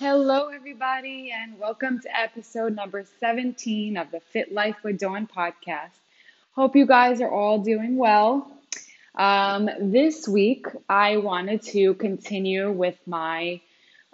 Hello, 0.00 0.48
everybody, 0.48 1.30
and 1.30 1.58
welcome 1.58 2.00
to 2.00 2.18
episode 2.18 2.74
number 2.74 3.04
17 3.20 3.98
of 3.98 4.10
the 4.10 4.20
Fit 4.20 4.50
Life 4.50 4.76
with 4.82 4.98
Dawn 4.98 5.26
podcast. 5.26 5.90
Hope 6.52 6.74
you 6.74 6.86
guys 6.86 7.20
are 7.20 7.30
all 7.30 7.58
doing 7.58 7.98
well. 7.98 8.50
Um, 9.14 9.68
this 9.78 10.26
week, 10.26 10.64
I 10.88 11.18
wanted 11.18 11.60
to 11.74 11.92
continue 11.96 12.72
with 12.72 12.96
my 13.06 13.60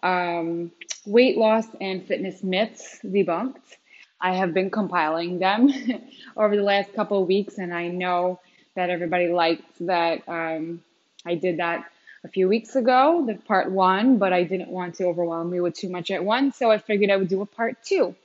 um, 0.02 0.72
weight 1.04 1.38
loss 1.38 1.67
and 1.80 2.04
fitness 2.04 2.42
myths 2.42 2.98
debunked. 3.04 3.76
I 4.21 4.34
have 4.34 4.53
been 4.53 4.71
compiling 4.71 5.38
them 5.38 5.72
over 6.37 6.56
the 6.56 6.64
last 6.64 6.94
couple 6.94 7.22
of 7.22 7.28
weeks, 7.28 7.58
and 7.58 7.72
I 7.72 7.87
know 7.87 8.40
that 8.74 8.90
everybody 8.90 9.28
liked 9.28 9.87
that 9.87 10.28
um, 10.28 10.82
I 11.24 11.37
did 11.37 11.58
that 11.58 11.84
a 12.27 12.29
few 12.29 12.49
weeks 12.49 12.74
ago, 12.74 13.24
the 13.24 13.35
part 13.35 13.71
one, 13.71 14.19
but 14.19 14.33
I 14.33 14.43
didn't 14.43 14.69
want 14.69 14.97
to 14.97 15.04
overwhelm 15.04 15.54
you 15.54 15.63
with 15.63 15.75
too 15.75 15.88
much 15.88 16.11
at 16.11 16.25
once, 16.25 16.56
so 16.56 16.73
I 16.73 16.79
figured 16.79 17.09
I 17.09 17.17
would 17.17 17.29
do 17.29 17.41
a 17.41 17.47
part 17.47 17.84
two. 17.84 18.17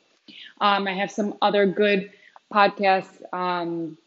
Um, 0.59 0.88
I 0.88 0.94
have 0.94 1.12
some 1.12 1.36
other 1.40 1.68
good 1.68 2.12
podcasts 2.52 3.22
um, 3.32 4.00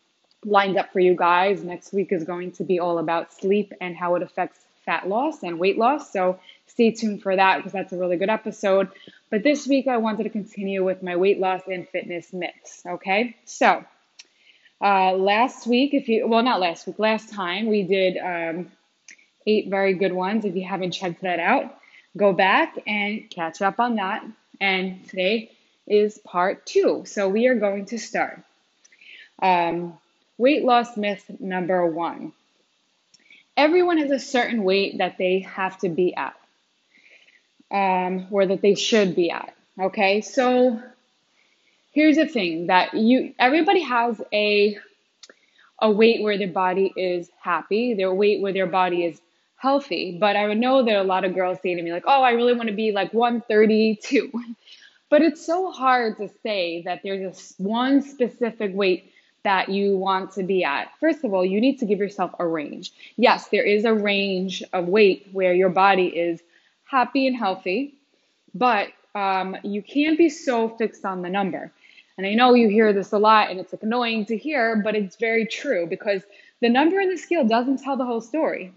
lined 0.45 0.77
up 0.77 0.93
for 0.93 0.99
you 0.99 1.15
guys. 1.15 1.63
Next 1.63 1.93
week 1.93 2.09
is 2.11 2.25
going 2.25 2.53
to 2.53 2.65
be 2.65 2.81
all 2.81 2.99
about 2.99 3.33
sleep 3.33 3.73
and 3.81 3.97
how 3.97 4.17
it 4.17 4.23
affects 4.23 4.59
fat 4.85 5.09
loss 5.09 5.45
and 5.45 5.61
weight 5.61 5.79
loss. 5.79 6.13
So 6.13 6.41
stay 6.67 6.91
tuned 6.91 7.23
for 7.23 7.37
that 7.37 7.59
because 7.59 7.73
that's 7.73 7.93
a 7.93 7.97
really 7.97 8.17
good 8.17 8.31
episode. 8.31 8.89
But 9.31 9.45
this 9.45 9.67
week 9.67 9.87
I 9.87 9.99
wanted 9.99 10.25
to 10.25 10.31
continue 10.31 10.85
with 10.85 11.05
my 11.05 11.15
weight 11.15 11.39
loss 11.39 11.63
and 11.71 11.89
fitness 11.89 12.33
myths. 12.33 12.83
Okay, 12.85 13.37
so 13.45 13.85
uh, 14.81 15.13
last 15.13 15.69
week, 15.69 15.95
if 15.95 16.09
you 16.09 16.27
well, 16.27 16.43
not 16.43 16.59
last 16.59 16.89
week, 16.89 16.99
last 16.99 17.33
time 17.33 17.69
we 17.69 17.85
did 17.85 18.17
um, 18.19 18.73
eight 19.47 19.69
very 19.69 19.95
good 19.95 20.13
ones. 20.13 20.45
If 20.45 20.55
you 20.55 20.67
haven't 20.67 20.93
checked 20.93 21.23
that 21.23 21.39
out, 21.39 21.77
go 22.17 22.33
back 22.33 22.79
and 22.87 23.29
catch 23.31 23.63
up 23.63 23.81
on 23.81 23.97
that. 23.97 24.25
And 24.61 25.07
today 25.09 25.51
is 25.87 26.19
part 26.19 26.65
two. 26.67 27.05
So 27.07 27.29
we 27.29 27.47
are 27.47 27.55
going 27.55 27.87
to 27.87 27.99
start. 27.99 28.41
Um, 29.43 29.99
weight 30.39 30.65
loss 30.65 30.97
myth 30.97 31.25
number 31.41 31.87
one 31.87 32.33
everyone 33.57 33.99
has 33.99 34.11
a 34.11 34.19
certain 34.19 34.65
weight 34.65 34.99
that 34.99 35.19
they 35.19 35.41
have 35.41 35.79
to 35.79 35.89
be 35.89 36.15
at 36.15 36.35
um, 37.71 38.27
or 38.31 38.47
that 38.47 38.63
they 38.63 38.75
should 38.75 39.15
be 39.15 39.31
at. 39.31 39.55
Okay, 39.81 40.21
so 40.21 40.81
here's 41.93 42.17
the 42.17 42.27
thing 42.27 42.69
that 42.69 42.95
you 42.95 43.35
everybody 43.39 43.81
has 43.83 44.21
a 44.33 44.79
a 45.81 45.91
weight 45.91 46.23
where 46.23 46.39
their 46.39 46.49
body 46.49 46.93
is 46.97 47.29
happy, 47.41 47.95
their 47.95 48.13
weight 48.15 48.41
where 48.41 48.53
their 48.53 48.67
body 48.67 49.05
is 49.05 49.21
healthy. 49.65 50.17
But 50.21 50.37
I 50.37 50.53
know 50.55 50.85
there 50.85 50.99
are 50.99 51.07
a 51.09 51.13
lot 51.17 51.25
of 51.25 51.35
girls 51.35 51.59
saying 51.63 51.79
to 51.79 51.83
me, 51.83 51.93
like, 51.93 52.05
oh, 52.07 52.23
I 52.23 52.33
really 52.33 52.55
want 52.55 52.69
to 52.69 52.75
be 52.75 52.93
like 52.93 53.13
132. 53.13 54.31
But 55.11 55.23
it's 55.23 55.47
so 55.47 55.71
hard 55.71 56.17
to 56.17 56.29
say 56.43 56.83
that 56.87 57.03
there's 57.05 57.23
a 57.23 57.63
one 57.63 58.03
specific 58.03 58.75
weight 58.75 59.13
that 59.45 59.69
you 59.69 59.97
want 59.97 60.33
to 60.33 60.43
be 60.43 60.65
at. 60.65 60.89
First 60.99 61.23
of 61.25 61.33
all, 61.33 61.45
you 61.45 61.61
need 61.61 61.79
to 61.81 61.87
give 61.87 62.01
yourself 62.01 62.33
a 62.41 62.47
range. 62.47 62.91
Yes, 63.17 63.49
there 63.49 63.63
is 63.63 63.85
a 63.85 63.95
range 63.95 64.63
of 64.73 64.89
weight 64.89 65.29
where 65.31 65.55
your 65.55 65.69
body 65.69 66.07
is 66.07 66.43
happy 66.85 67.29
and 67.29 67.37
healthy, 67.37 67.95
but 68.55 68.89
um, 69.15 69.57
you 69.63 69.83
can't 69.83 70.19
be 70.19 70.31
so 70.31 70.71
fixed 70.71 71.05
on 71.05 71.23
the 71.23 71.31
number. 71.31 71.71
And 72.17 72.27
I 72.27 72.35
know 72.35 72.55
you 72.55 72.69
hear 72.69 72.93
this 72.93 73.13
a 73.13 73.19
lot 73.19 73.51
and 73.51 73.61
it's 73.61 73.73
annoying 73.73 74.27
to 74.27 74.37
hear, 74.37 74.81
but 74.83 74.97
it's 74.97 75.17
very 75.17 75.47
true 75.47 75.87
because 75.87 76.23
the 76.61 76.71
number 76.71 76.99
in 76.99 77.11
the 77.11 77.19
scale 77.19 77.47
doesn't 77.47 77.83
tell 77.85 77.97
the 77.97 78.07
whole 78.07 78.23
story. 78.23 78.73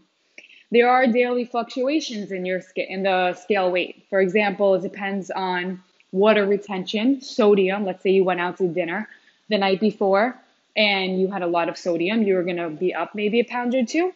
There 0.72 0.90
are 0.90 1.08
daily 1.08 1.46
fluctuations 1.46 2.32
in 2.32 2.46
your 2.46 2.62
in 2.76 3.04
the 3.04 3.34
scale 3.34 3.72
weight. 3.72 4.06
For 4.10 4.20
example, 4.20 4.76
it 4.76 4.82
depends 4.82 5.32
on 5.32 5.82
water 6.12 6.46
retention, 6.46 7.22
sodium. 7.22 7.86
Let's 7.86 8.04
say 8.04 8.12
you 8.12 8.24
went 8.24 8.42
out 8.42 8.58
to 8.58 8.68
dinner 8.68 9.08
the 9.50 9.58
night 9.58 9.80
before 9.80 10.38
and 10.76 11.20
you 11.20 11.30
had 11.30 11.42
a 11.42 11.48
lot 11.48 11.70
of 11.70 11.78
sodium, 11.78 12.22
you 12.22 12.36
were 12.36 12.44
going 12.44 12.58
to 12.58 12.70
be 12.70 12.94
up 12.94 13.16
maybe 13.16 13.40
a 13.40 13.44
pound 13.44 13.74
or 13.74 13.86
two. 13.86 14.14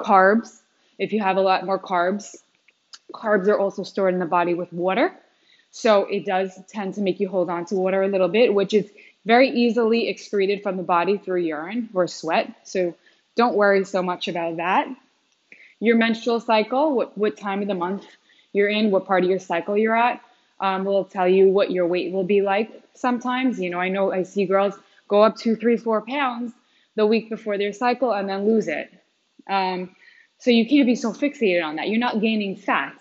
Carbs, 0.00 0.60
if 0.98 1.12
you 1.12 1.20
have 1.20 1.36
a 1.36 1.40
lot 1.40 1.66
more 1.66 1.78
carbs, 1.78 2.36
carbs 3.12 3.46
are 3.48 3.58
also 3.58 3.82
stored 3.82 4.14
in 4.14 4.20
the 4.20 4.26
body 4.26 4.54
with 4.54 4.72
water. 4.72 5.12
So 5.70 6.04
it 6.04 6.24
does 6.24 6.58
tend 6.68 6.94
to 6.94 7.02
make 7.02 7.20
you 7.20 7.28
hold 7.28 7.50
on 7.50 7.66
to 7.66 7.74
water 7.74 8.02
a 8.02 8.08
little 8.08 8.28
bit, 8.28 8.54
which 8.54 8.72
is 8.72 8.90
very 9.26 9.50
easily 9.50 10.08
excreted 10.08 10.62
from 10.62 10.78
the 10.78 10.82
body 10.82 11.18
through 11.18 11.42
urine 11.42 11.90
or 11.92 12.06
sweat. 12.06 12.54
So 12.64 12.94
don't 13.36 13.54
worry 13.54 13.84
so 13.84 14.02
much 14.02 14.28
about 14.28 14.56
that. 14.56 14.88
Your 15.80 15.96
menstrual 15.96 16.40
cycle, 16.40 16.94
what, 16.94 17.16
what 17.16 17.36
time 17.36 17.62
of 17.62 17.68
the 17.68 17.74
month 17.74 18.04
you're 18.52 18.68
in, 18.68 18.90
what 18.90 19.06
part 19.06 19.24
of 19.24 19.30
your 19.30 19.38
cycle 19.38 19.76
you're 19.76 19.96
at, 19.96 20.20
um, 20.60 20.84
will 20.84 21.04
tell 21.04 21.28
you 21.28 21.48
what 21.48 21.70
your 21.70 21.86
weight 21.86 22.12
will 22.12 22.24
be 22.24 22.40
like 22.40 22.82
sometimes. 22.94 23.60
You 23.60 23.70
know, 23.70 23.78
I 23.78 23.88
know 23.88 24.12
I 24.12 24.24
see 24.24 24.44
girls 24.46 24.74
go 25.06 25.22
up 25.22 25.36
two, 25.36 25.56
three, 25.56 25.76
four 25.76 26.02
pounds 26.02 26.52
the 26.96 27.06
week 27.06 27.30
before 27.30 27.58
their 27.58 27.72
cycle 27.72 28.12
and 28.12 28.28
then 28.28 28.46
lose 28.46 28.68
it. 28.68 28.92
Um, 29.48 29.94
so 30.38 30.50
you 30.50 30.68
can't 30.68 30.86
be 30.86 30.94
so 30.94 31.12
fixated 31.12 31.64
on 31.64 31.76
that. 31.76 31.88
You're 31.88 31.98
not 31.98 32.20
gaining 32.20 32.56
fat. 32.56 33.00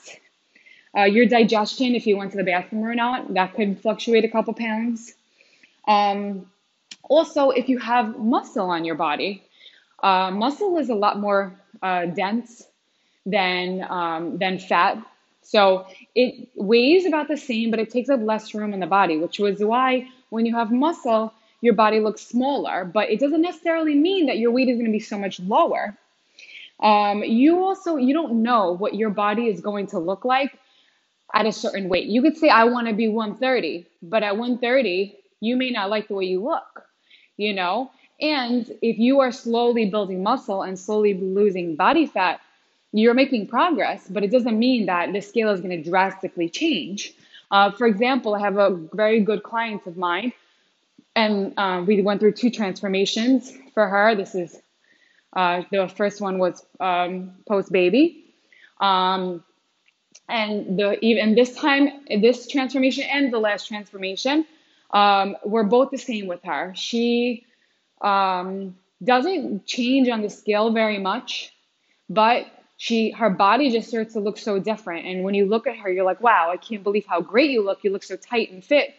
Uh, 0.95 1.03
your 1.03 1.25
digestion, 1.25 1.95
if 1.95 2.07
you 2.07 2.17
went 2.17 2.31
to 2.31 2.37
the 2.37 2.43
bathroom 2.43 2.83
or 2.83 2.95
not, 2.95 3.33
that 3.33 3.53
could 3.53 3.79
fluctuate 3.79 4.23
a 4.23 4.29
couple 4.29 4.53
pounds. 4.53 5.13
Um, 5.87 6.49
also, 7.03 7.49
if 7.51 7.69
you 7.69 7.77
have 7.77 8.17
muscle 8.17 8.69
on 8.69 8.85
your 8.85 8.95
body, 8.95 9.43
uh, 10.03 10.31
muscle 10.31 10.77
is 10.77 10.89
a 10.89 10.95
lot 10.95 11.19
more 11.19 11.53
uh, 11.81 12.05
dense 12.07 12.63
than 13.25 13.85
um, 13.89 14.37
than 14.37 14.59
fat. 14.59 14.97
So 15.41 15.87
it 16.15 16.49
weighs 16.55 17.05
about 17.05 17.27
the 17.27 17.37
same, 17.37 17.71
but 17.71 17.79
it 17.79 17.89
takes 17.91 18.09
up 18.09 18.21
less 18.21 18.53
room 18.53 18.73
in 18.73 18.79
the 18.79 18.87
body, 18.87 19.17
which 19.17 19.39
was 19.39 19.59
why 19.59 20.07
when 20.29 20.45
you 20.45 20.55
have 20.55 20.71
muscle, 20.71 21.33
your 21.61 21.73
body 21.73 21.99
looks 21.99 22.21
smaller. 22.21 22.85
But 22.85 23.09
it 23.09 23.19
doesn't 23.19 23.41
necessarily 23.41 23.95
mean 23.95 24.27
that 24.27 24.37
your 24.37 24.51
weight 24.51 24.69
is 24.69 24.77
going 24.77 24.87
to 24.87 24.91
be 24.91 24.99
so 24.99 25.17
much 25.17 25.39
lower. 25.39 25.97
Um, 26.79 27.23
you 27.23 27.63
also 27.63 27.97
you 27.97 28.13
don't 28.13 28.43
know 28.43 28.73
what 28.73 28.95
your 28.95 29.09
body 29.09 29.47
is 29.47 29.61
going 29.61 29.87
to 29.87 29.99
look 29.99 30.25
like 30.25 30.57
at 31.33 31.45
a 31.45 31.51
certain 31.51 31.89
weight. 31.89 32.07
You 32.07 32.21
could 32.21 32.37
say 32.37 32.49
I 32.49 32.65
want 32.65 32.87
to 32.87 32.93
be 32.93 33.07
130, 33.07 33.87
but 34.01 34.23
at 34.23 34.37
130, 34.37 35.17
you 35.41 35.57
may 35.57 35.71
not 35.71 35.89
like 35.89 36.07
the 36.07 36.13
way 36.15 36.25
you 36.25 36.43
look. 36.43 36.85
You 37.37 37.53
know, 37.53 37.91
and 38.19 38.71
if 38.81 38.97
you 38.97 39.19
are 39.19 39.31
slowly 39.31 39.89
building 39.89 40.23
muscle 40.23 40.63
and 40.63 40.77
slowly 40.77 41.13
losing 41.13 41.75
body 41.75 42.07
fat, 42.07 42.41
you're 42.91 43.13
making 43.13 43.47
progress, 43.47 44.07
but 44.09 44.23
it 44.23 44.31
doesn't 44.31 44.57
mean 44.57 44.87
that 44.87 45.13
the 45.13 45.21
scale 45.21 45.49
is 45.49 45.61
going 45.61 45.83
to 45.83 45.89
drastically 45.89 46.49
change. 46.49 47.13
Uh, 47.51 47.71
for 47.71 47.85
example, 47.85 48.33
I 48.35 48.39
have 48.39 48.57
a 48.57 48.75
very 48.93 49.19
good 49.19 49.43
client 49.43 49.85
of 49.85 49.97
mine, 49.97 50.33
and 51.15 51.53
uh, 51.57 51.83
we 51.85 52.01
went 52.01 52.19
through 52.19 52.33
two 52.33 52.49
transformations 52.49 53.53
for 53.73 53.87
her. 53.87 54.15
This 54.15 54.35
is 54.35 54.61
uh, 55.33 55.63
the 55.71 55.87
first 55.87 56.21
one 56.21 56.39
was 56.39 56.65
um, 56.79 57.35
post 57.47 57.71
baby, 57.71 58.33
um, 58.81 59.43
and 60.27 60.77
the 60.79 60.97
even 61.05 61.35
this 61.35 61.55
time, 61.55 62.05
this 62.21 62.47
transformation 62.47 63.03
and 63.03 63.31
the 63.31 63.39
last 63.39 63.67
transformation 63.67 64.45
um, 64.91 65.37
were 65.45 65.63
both 65.63 65.91
the 65.91 65.97
same 65.97 66.27
with 66.27 66.43
her. 66.43 66.73
She 66.75 67.45
um, 68.01 68.75
doesn't 69.03 69.65
change 69.65 70.09
on 70.09 70.21
the 70.21 70.29
scale 70.29 70.71
very 70.71 70.99
much, 70.99 71.53
but 72.09 72.45
she 72.77 73.11
her 73.11 73.29
body 73.29 73.71
just 73.71 73.89
starts 73.89 74.13
to 74.13 74.19
look 74.19 74.37
so 74.37 74.59
different. 74.59 75.05
And 75.05 75.23
when 75.23 75.33
you 75.33 75.45
look 75.45 75.67
at 75.67 75.77
her, 75.77 75.91
you're 75.91 76.05
like, 76.05 76.21
wow, 76.21 76.49
I 76.51 76.57
can't 76.57 76.83
believe 76.83 77.05
how 77.05 77.21
great 77.21 77.49
you 77.49 77.63
look. 77.63 77.83
You 77.83 77.91
look 77.91 78.03
so 78.03 78.15
tight 78.15 78.51
and 78.51 78.63
fit. 78.63 78.93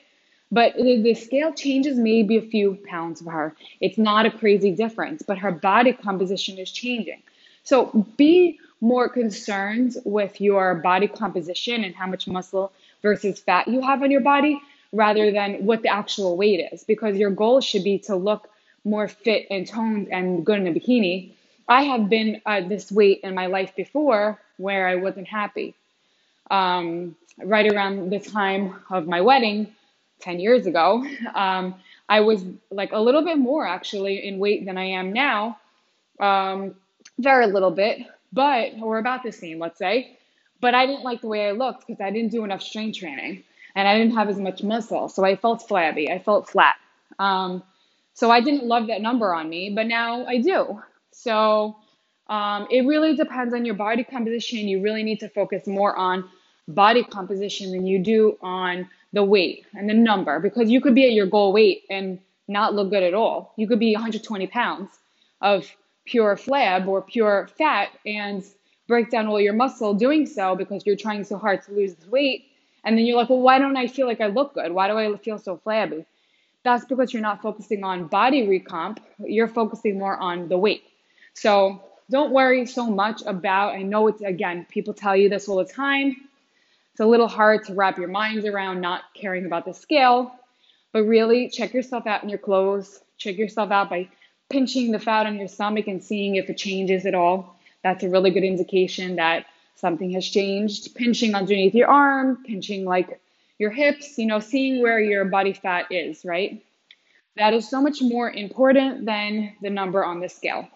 But 0.50 0.76
the, 0.76 1.03
the 1.03 1.14
scale 1.14 1.53
changes 1.53 1.98
maybe 1.98 2.38
a 2.38 2.42
few 2.42 2.78
pounds 2.88 3.20
for 3.20 3.31
her. 3.31 3.54
It's 3.81 3.98
not 3.98 4.26
a 4.26 4.31
crazy 4.31 4.72
difference, 4.72 5.22
but 5.22 5.38
her 5.38 5.53
body 5.53 5.92
composition 5.92 6.58
is 6.58 6.70
changing. 6.70 7.22
So 7.64 8.06
be 8.16 8.58
more 8.81 9.08
concerned 9.08 9.97
with 10.04 10.41
your 10.41 10.76
body 10.76 11.06
composition 11.06 11.84
and 11.84 11.94
how 11.94 12.06
much 12.06 12.26
muscle 12.26 12.72
versus 13.02 13.40
fat 13.40 13.69
you 13.69 13.82
have 13.82 14.02
on 14.02 14.11
your 14.11 14.23
body 14.23 14.58
rather 14.93 15.31
than 15.31 15.67
what 15.67 15.82
the 15.82 15.88
actual 15.88 16.37
weight 16.37 16.67
is 16.73 16.84
because 16.84 17.17
your 17.19 17.31
goal 17.31 17.61
should 17.61 17.84
be 17.84 17.99
to 17.99 18.17
look 18.17 18.49
more 18.88 19.08
fit 19.08 19.46
and 19.50 19.67
toned 19.67 20.08
and 20.11 20.44
good 20.44 20.58
in 20.58 20.67
a 20.67 20.73
bikini. 20.73 21.32
I 21.69 21.82
have 21.82 22.08
been 22.08 22.40
at 22.46 22.69
this 22.69 22.90
weight 22.90 23.20
in 23.23 23.35
my 23.35 23.46
life 23.46 23.76
before 23.76 24.40
where 24.56 24.88
I 24.88 24.96
wasn't 24.96 25.29
happy. 25.29 25.75
Um, 26.50 27.17
right 27.44 27.70
around 27.73 28.11
the 28.11 28.19
time 28.19 28.76
of 28.90 29.06
my 29.06 29.20
wedding, 29.20 29.75
10 30.20 30.40
years 30.40 30.67
ago, 30.67 31.06
um, 31.35 31.75
I 32.08 32.20
was 32.20 32.44
like 32.70 32.93
a 32.93 32.99
little 32.99 33.23
bit 33.23 33.38
more 33.38 33.67
actually 33.67 34.26
in 34.26 34.38
weight 34.38 34.64
than 34.64 34.79
I 34.79 34.85
am 34.85 35.12
now. 35.12 35.58
Um, 36.19 36.75
very 37.19 37.46
little 37.46 37.70
bit, 37.70 38.00
but 38.32 38.76
we're 38.79 38.99
about 38.99 39.23
the 39.23 39.32
same, 39.32 39.58
let's 39.58 39.79
say. 39.79 40.17
But 40.61 40.75
I 40.75 40.87
didn't 40.87 41.05
like 41.05 41.20
the 41.20 41.29
way 41.29 41.46
I 41.49 41.52
looked 41.52 41.87
because 41.87 42.00
I 42.00 42.11
didn't 42.11 42.32
do 42.32 42.44
enough 42.44 42.62
strength 42.62 42.99
training 42.99 43.44
and 43.76 43.87
I 43.87 43.96
didn't 43.96 44.14
have 44.14 44.29
as 44.29 44.38
much 44.38 44.62
muscle. 44.62 45.08
So 45.08 45.25
I 45.25 45.37
felt 45.37 45.69
flabby, 45.69 46.11
I 46.11 46.19
felt 46.19 46.49
flat. 46.49 46.76
Um, 47.19 47.62
so 48.19 48.32
I 48.32 48.41
didn't 48.41 48.65
love 48.65 48.88
that 48.88 49.00
number 49.00 49.32
on 49.32 49.49
me, 49.49 49.70
but 49.70 49.87
now 49.87 50.26
I 50.26 50.38
do. 50.41 50.82
So 51.12 51.76
um, 52.29 52.67
it 52.69 52.85
really 52.85 53.15
depends 53.15 53.55
on 53.55 53.65
your 53.65 53.76
body 53.76 54.03
composition. 54.03 54.67
You 54.67 54.82
really 54.82 55.05
need 55.05 55.20
to 55.20 55.29
focus 55.29 55.69
more 55.69 55.97
on 55.97 56.29
body 56.67 57.05
composition 57.05 57.70
than 57.70 57.87
you 57.87 58.00
do 58.00 58.37
on 58.43 58.91
the 59.12 59.23
weight 59.23 59.67
and 59.73 59.88
the 59.88 59.94
number 59.94 60.41
because 60.41 60.69
you 60.69 60.81
could 60.81 60.97
be 60.97 61.06
at 61.06 61.12
your 61.12 61.26
goal 61.26 61.53
weight 61.53 61.85
and 61.91 62.19
not 62.49 62.75
look 62.75 62.91
good 62.91 63.05
at 63.05 63.15
all. 63.15 63.55
You 63.56 63.69
could 63.69 63.79
be 63.79 63.94
120 63.94 64.49
pounds 64.49 64.91
of 65.41 65.71
pure 66.05 66.35
flab 66.35 66.88
or 66.88 67.03
pure 67.03 67.49
fat 67.56 67.91
and 68.05 68.44
break 68.88 69.11
down 69.12 69.29
all 69.29 69.41
your 69.41 69.55
muscle 69.55 69.94
doing 69.94 70.26
so 70.26 70.56
because 70.56 70.85
you're 70.85 70.97
trying 70.97 71.23
so 71.23 71.38
hard 71.38 71.62
to 71.67 71.73
lose 71.73 71.94
weight. 72.11 72.47
And 72.82 72.99
then 72.99 73.06
you're 73.06 73.17
like, 73.17 73.31
well, 73.31 73.43
why 73.43 73.61
don't 73.61 73.76
I 73.76 73.87
feel 73.87 74.09
like 74.09 74.21
I 74.21 74.26
look 74.26 74.55
good? 74.55 74.73
Why 74.73 74.88
do 74.88 74.99
I 74.99 75.17
feel 75.19 75.38
so 75.38 75.56
flabby? 75.56 76.05
That's 76.64 76.84
because 76.84 77.12
you're 77.12 77.22
not 77.22 77.40
focusing 77.40 77.84
on 77.84 78.08
body 78.08 78.46
recomp. 78.46 78.99
You're 79.19 79.49
focusing 79.49 79.99
more 79.99 80.16
on 80.16 80.49
the 80.49 80.58
weight. 80.58 80.84
So 81.34 81.82
don't 82.10 82.32
worry 82.32 82.66
so 82.66 82.87
much 82.90 83.22
about, 83.26 83.75
I 83.75 83.82
know 83.82 84.08
it's, 84.08 84.20
again, 84.22 84.66
people 84.69 84.94
tell 84.94 85.16
you 85.16 85.28
this 85.28 85.49
all 85.49 85.56
the 85.56 85.64
time. 85.64 86.16
It's 86.93 87.00
a 87.00 87.06
little 87.06 87.28
hard 87.28 87.64
to 87.66 87.75
wrap 87.75 87.99
your 87.99 88.08
minds 88.08 88.44
around 88.44 88.81
not 88.81 89.02
caring 89.14 89.46
about 89.46 89.64
the 89.64 89.75
scale, 89.75 90.32
but 90.93 91.05
really 91.05 91.49
check 91.49 91.75
yourself 91.75 92.06
out 92.06 92.22
in 92.22 92.28
your 92.28 92.38
clothes. 92.38 93.00
Check 93.19 93.37
yourself 93.37 93.70
out 93.70 93.90
by 93.90 94.08
pinching 94.50 94.90
the 94.90 94.99
fat 94.99 95.26
on 95.26 95.38
your 95.38 95.49
stomach 95.49 95.87
and 95.87 96.02
seeing 96.02 96.37
if 96.37 96.50
it 96.50 96.56
changes 96.56 97.06
at 97.06 97.14
all. 97.14 97.56
That's 97.82 98.02
a 98.02 98.08
really 98.08 98.31
good 98.31 98.43
indication 98.43 99.16
that 99.16 99.46
something 99.76 100.11
has 100.12 100.26
changed. 100.26 100.94
Pinching 100.94 101.34
underneath 101.34 101.75
your 101.75 101.88
arm, 101.88 102.43
pinching 102.44 102.84
like 102.84 103.20
your 103.58 103.70
hips, 103.70 104.16
you 104.19 104.26
know, 104.26 104.40
seeing 104.40 104.82
where 104.82 105.00
your 105.00 105.25
body 105.25 105.52
fat 105.52 105.87
is, 105.90 106.25
right? 106.25 106.62
That 107.37 107.55
is 107.55 107.69
so 107.69 107.81
much 107.82 108.00
more 108.00 108.31
important 108.31 109.05
than 109.05 109.55
the 109.62 109.70
number 109.70 110.05
on 110.05 110.20
the 110.20 110.28
scale. 110.28 110.69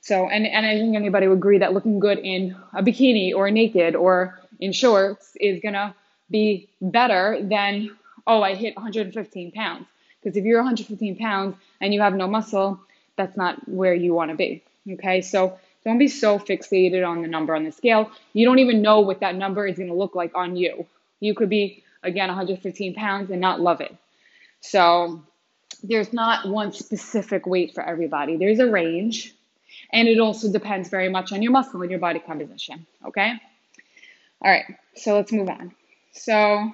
So, 0.00 0.28
and, 0.28 0.46
and 0.46 0.64
I 0.64 0.78
think 0.78 0.96
anybody 0.96 1.28
would 1.28 1.38
agree 1.38 1.58
that 1.58 1.74
looking 1.74 2.00
good 2.00 2.18
in 2.18 2.56
a 2.72 2.82
bikini 2.82 3.34
or 3.34 3.50
naked 3.50 3.94
or 3.94 4.38
in 4.58 4.72
shorts 4.72 5.36
is 5.40 5.60
gonna 5.62 5.94
be 6.30 6.68
better 6.80 7.38
than, 7.42 7.90
oh, 8.26 8.42
I 8.42 8.54
hit 8.54 8.76
115 8.76 9.52
pounds. 9.52 9.86
Because 10.22 10.36
if 10.36 10.44
you're 10.44 10.58
115 10.58 11.16
pounds 11.16 11.56
and 11.80 11.92
you 11.92 12.00
have 12.00 12.14
no 12.14 12.26
muscle, 12.26 12.80
that's 13.16 13.36
not 13.36 13.68
where 13.68 13.94
you 13.94 14.14
wanna 14.14 14.34
be. 14.34 14.62
Okay, 14.90 15.20
so 15.20 15.58
don't 15.84 15.98
be 15.98 16.08
so 16.08 16.38
fixated 16.38 17.06
on 17.06 17.22
the 17.22 17.28
number 17.28 17.54
on 17.54 17.64
the 17.64 17.72
scale. 17.72 18.10
You 18.32 18.46
don't 18.46 18.58
even 18.58 18.82
know 18.82 19.00
what 19.00 19.20
that 19.20 19.34
number 19.34 19.66
is 19.66 19.78
gonna 19.78 19.94
look 19.94 20.14
like 20.14 20.32
on 20.34 20.56
you. 20.56 20.86
You 21.20 21.34
could 21.34 21.48
be, 21.48 21.84
again, 22.02 22.28
115 22.28 22.94
pounds 22.94 23.30
and 23.30 23.40
not 23.40 23.60
love 23.60 23.80
it. 23.80 23.94
So, 24.60 25.22
there's 25.82 26.12
not 26.12 26.48
one 26.48 26.72
specific 26.72 27.46
weight 27.46 27.74
for 27.74 27.82
everybody. 27.82 28.36
There's 28.36 28.58
a 28.58 28.70
range, 28.70 29.34
and 29.92 30.08
it 30.08 30.18
also 30.18 30.50
depends 30.50 30.88
very 30.88 31.08
much 31.08 31.32
on 31.32 31.42
your 31.42 31.52
muscle 31.52 31.80
and 31.82 31.90
your 31.90 32.00
body 32.00 32.18
composition. 32.18 32.86
Okay? 33.06 33.32
All 34.42 34.50
right, 34.50 34.64
so 34.96 35.14
let's 35.16 35.32
move 35.32 35.48
on. 35.48 35.72
So, 36.12 36.72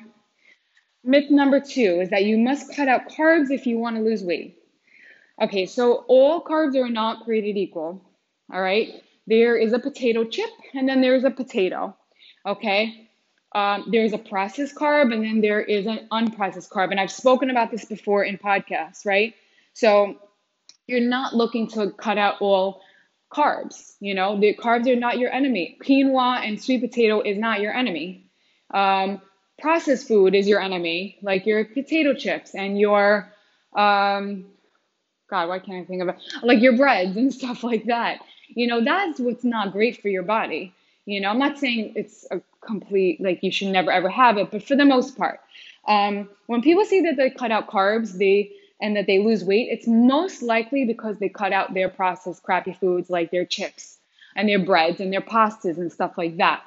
myth 1.05 1.31
number 1.31 1.61
two 1.61 2.01
is 2.01 2.11
that 2.11 2.25
you 2.25 2.39
must 2.39 2.75
cut 2.75 2.89
out 2.89 3.09
carbs 3.09 3.51
if 3.51 3.67
you 3.67 3.79
want 3.79 3.97
to 3.97 4.03
lose 4.03 4.23
weight. 4.23 4.59
Okay, 5.41 5.67
so 5.67 6.05
all 6.09 6.43
carbs 6.43 6.77
are 6.77 6.89
not 6.89 7.25
created 7.25 7.57
equal. 7.57 8.01
All 8.53 8.61
right, 8.61 9.03
there 9.27 9.57
is 9.57 9.73
a 9.73 9.79
potato 9.79 10.25
chip 10.25 10.51
and 10.75 10.89
then 10.89 11.01
there's 11.01 11.25
a 11.25 11.31
potato. 11.31 11.97
Okay, 12.47 13.06
um, 13.57 13.89
there's 13.93 14.15
a 14.15 14.19
processed 14.19 14.77
carb 14.77 15.15
and 15.15 15.25
then 15.25 15.41
there 15.43 15.63
is 15.63 15.87
an 15.87 16.09
unprocessed 16.13 16.71
carb. 16.71 16.93
And 16.93 17.01
I've 17.01 17.13
spoken 17.13 17.51
about 17.51 17.73
this 17.73 17.87
before 17.87 18.25
in 18.25 18.39
podcasts, 18.39 19.07
right? 19.07 19.35
So, 19.75 20.17
you're 20.89 21.01
not 21.01 21.35
looking 21.35 21.69
to 21.69 21.93
cut 21.93 22.19
out 22.19 22.37
all 22.43 22.83
carbs. 23.33 23.95
You 24.01 24.15
know, 24.15 24.41
the 24.41 24.55
carbs 24.55 24.89
are 24.89 24.97
not 24.97 25.19
your 25.19 25.33
enemy. 25.33 25.79
Quinoa 25.83 26.47
and 26.47 26.63
sweet 26.63 26.83
potato 26.83 27.23
is 27.23 27.39
not 27.39 27.61
your 27.61 27.75
enemy. 27.75 28.27
Um, 28.73 29.23
processed 29.61 30.09
food 30.09 30.35
is 30.37 30.49
your 30.49 30.61
enemy, 30.63 31.19
like 31.23 31.47
your 31.47 31.65
potato 31.65 32.15
chips 32.15 32.55
and 32.55 32.79
your, 32.79 33.33
um, 33.77 34.47
God, 35.31 35.49
why 35.49 35.61
can't 35.61 35.85
I 35.85 35.87
think 35.87 36.03
of 36.03 36.09
it? 36.11 36.17
Like 36.43 36.63
your 36.63 36.77
breads 36.77 37.17
and 37.17 37.35
stuff 37.41 37.65
like 37.65 37.87
that. 37.87 38.21
You 38.49 38.69
know, 38.69 38.85
that's 38.85 39.21
what's 39.21 39.45
not 39.45 39.73
great 39.73 40.03
for 40.03 40.09
your 40.09 40.25
body. 40.25 40.75
You 41.07 41.21
know, 41.21 41.31
I'm 41.31 41.39
not 41.39 41.59
saying 41.59 41.93
it's 41.97 42.27
a 42.31 42.41
complete, 42.61 43.21
like 43.21 43.43
you 43.43 43.51
should 43.51 43.69
never 43.69 43.91
ever 43.91 44.09
have 44.09 44.37
it, 44.39 44.51
but 44.51 44.63
for 44.63 44.77
the 44.77 44.85
most 44.85 45.17
part, 45.17 45.41
um, 45.87 46.29
when 46.47 46.63
people 46.63 46.85
see 46.85 47.01
that 47.03 47.17
they 47.17 47.31
cut 47.31 47.53
out 47.53 47.69
carbs, 47.69 48.19
they 48.19 48.53
and 48.81 48.97
that 48.97 49.07
they 49.07 49.21
lose 49.21 49.43
weight, 49.45 49.69
it's 49.71 49.87
most 49.87 50.43
likely 50.43 50.85
because 50.85 51.19
they 51.19 51.29
cut 51.29 51.53
out 51.53 51.73
their 51.73 51.89
processed 51.89 52.43
crappy 52.43 52.75
foods 52.75 53.09
like 53.09 53.31
their 53.31 53.45
chips 53.47 53.99
and 54.35 54.49
their 54.49 54.59
breads 54.59 55.01
and 55.01 55.13
their 55.13 55.23
pastas 55.23 55.79
and 55.79 55.91
stuff 55.91 56.19
like 56.19 56.37
that. 56.37 56.63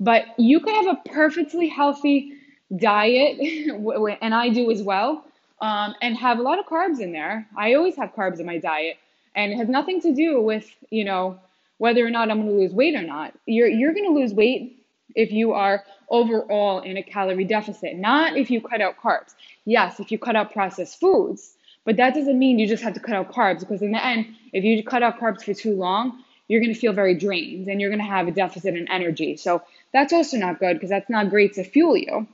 But 0.00 0.24
you 0.36 0.58
could 0.60 0.74
have 0.74 0.96
a 0.96 1.08
perfectly 1.08 1.68
healthy 1.68 2.32
diet, 2.76 3.38
and 4.20 4.34
I 4.34 4.48
do 4.48 4.70
as 4.70 4.82
well, 4.82 5.24
um, 5.60 5.94
and 6.02 6.16
have 6.16 6.38
a 6.38 6.42
lot 6.42 6.58
of 6.58 6.66
carbs 6.66 7.00
in 7.00 7.12
there. 7.12 7.46
I 7.56 7.74
always 7.74 7.96
have 7.96 8.14
carbs 8.14 8.40
in 8.40 8.46
my 8.46 8.58
diet, 8.58 8.96
and 9.36 9.52
it 9.52 9.56
has 9.56 9.68
nothing 9.68 10.00
to 10.00 10.14
do 10.14 10.40
with 10.40 10.68
you 10.90 11.04
know 11.04 11.38
whether 11.78 12.04
or 12.04 12.10
not 12.10 12.30
I'm 12.30 12.42
going 12.42 12.52
to 12.52 12.60
lose 12.60 12.72
weight 12.72 12.94
or 12.94 13.02
not. 13.02 13.34
You're 13.46 13.68
you're 13.68 13.92
going 13.92 14.06
to 14.06 14.18
lose 14.18 14.32
weight 14.32 14.84
if 15.14 15.32
you 15.32 15.52
are 15.52 15.84
overall 16.08 16.80
in 16.80 16.96
a 16.96 17.02
calorie 17.02 17.44
deficit, 17.44 17.96
not 17.96 18.36
if 18.36 18.50
you 18.50 18.60
cut 18.60 18.80
out 18.80 18.96
carbs. 19.02 19.34
Yes, 19.64 20.00
if 20.00 20.10
you 20.10 20.18
cut 20.18 20.36
out 20.36 20.52
processed 20.52 21.00
foods, 21.00 21.54
but 21.84 21.96
that 21.96 22.14
doesn't 22.14 22.38
mean 22.38 22.58
you 22.58 22.66
just 22.66 22.82
have 22.82 22.94
to 22.94 23.00
cut 23.00 23.14
out 23.14 23.32
carbs 23.32 23.60
because 23.60 23.82
in 23.82 23.92
the 23.92 24.04
end, 24.04 24.26
if 24.52 24.64
you 24.64 24.82
cut 24.82 25.02
out 25.02 25.18
carbs 25.18 25.44
for 25.44 25.54
too 25.54 25.74
long, 25.74 26.22
you're 26.48 26.60
going 26.60 26.72
to 26.72 26.78
feel 26.78 26.92
very 26.92 27.14
drained 27.14 27.68
and 27.68 27.80
you're 27.80 27.90
going 27.90 28.00
to 28.00 28.06
have 28.06 28.28
a 28.28 28.30
deficit 28.30 28.74
in 28.74 28.90
energy. 28.90 29.36
So 29.36 29.62
that's 29.92 30.12
also 30.12 30.36
not 30.36 30.58
good 30.58 30.74
because 30.74 30.90
that's 30.90 31.08
not 31.08 31.30
great 31.30 31.54
to 31.54 31.64
fuel 31.64 31.96
you. 31.96 32.26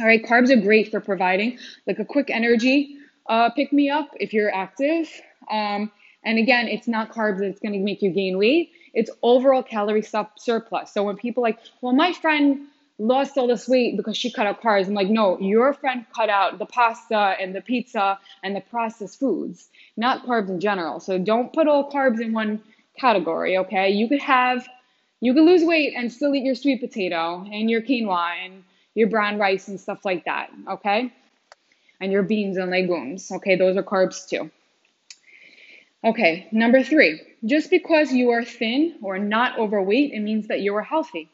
All 0.00 0.06
right, 0.06 0.24
carbs 0.24 0.50
are 0.50 0.60
great 0.60 0.90
for 0.90 1.00
providing 1.00 1.58
like 1.86 1.98
a 1.98 2.04
quick 2.04 2.30
energy 2.30 2.98
uh, 3.26 3.50
pick 3.50 3.72
me 3.72 3.90
up 3.90 4.10
if 4.20 4.32
you're 4.32 4.54
active. 4.54 5.08
Um, 5.50 5.90
and 6.24 6.38
again, 6.38 6.68
it's 6.68 6.88
not 6.88 7.10
carbs 7.10 7.40
that's 7.40 7.60
going 7.60 7.72
to 7.72 7.78
make 7.78 8.02
you 8.02 8.10
gain 8.10 8.38
weight. 8.38 8.72
It's 8.92 9.10
overall 9.22 9.62
calorie 9.62 10.02
surplus. 10.02 10.92
So 10.92 11.02
when 11.02 11.16
people 11.16 11.42
like, 11.42 11.58
well, 11.80 11.92
my 11.92 12.12
friend 12.12 12.66
lost 12.98 13.36
all 13.36 13.48
this 13.48 13.68
weight 13.68 13.96
because 13.96 14.16
she 14.16 14.30
cut 14.30 14.46
out 14.46 14.62
carbs. 14.62 14.86
I'm 14.86 14.94
like, 14.94 15.08
no, 15.08 15.38
your 15.40 15.72
friend 15.72 16.06
cut 16.14 16.28
out 16.28 16.58
the 16.58 16.66
pasta 16.66 17.34
and 17.40 17.54
the 17.54 17.60
pizza 17.60 18.18
and 18.42 18.54
the 18.54 18.60
processed 18.60 19.18
foods, 19.18 19.68
not 19.96 20.24
carbs 20.26 20.48
in 20.48 20.60
general. 20.60 21.00
So 21.00 21.18
don't 21.18 21.52
put 21.52 21.66
all 21.66 21.90
carbs 21.90 22.20
in 22.20 22.32
one 22.32 22.62
category, 22.96 23.58
okay? 23.58 23.90
You 23.90 24.08
could 24.08 24.20
have, 24.20 24.66
you 25.20 25.34
could 25.34 25.44
lose 25.44 25.64
weight 25.64 25.94
and 25.96 26.12
still 26.12 26.34
eat 26.34 26.44
your 26.44 26.54
sweet 26.54 26.80
potato 26.80 27.44
and 27.50 27.68
your 27.68 27.82
quinoa 27.82 28.44
and 28.44 28.62
your 28.94 29.08
brown 29.08 29.38
rice 29.38 29.66
and 29.66 29.80
stuff 29.80 30.04
like 30.04 30.24
that, 30.26 30.50
okay? 30.68 31.12
And 32.00 32.12
your 32.12 32.22
beans 32.22 32.56
and 32.56 32.70
legumes, 32.70 33.32
okay? 33.32 33.56
Those 33.56 33.76
are 33.76 33.82
carbs 33.82 34.28
too. 34.28 34.50
Okay, 36.04 36.48
number 36.52 36.82
three, 36.82 37.18
just 37.46 37.70
because 37.70 38.12
you 38.12 38.28
are 38.32 38.44
thin 38.44 38.96
or 39.00 39.18
not 39.18 39.58
overweight, 39.58 40.12
it 40.12 40.20
means 40.20 40.48
that 40.48 40.60
you 40.60 40.74
are 40.76 40.82
healthy. 40.82 41.30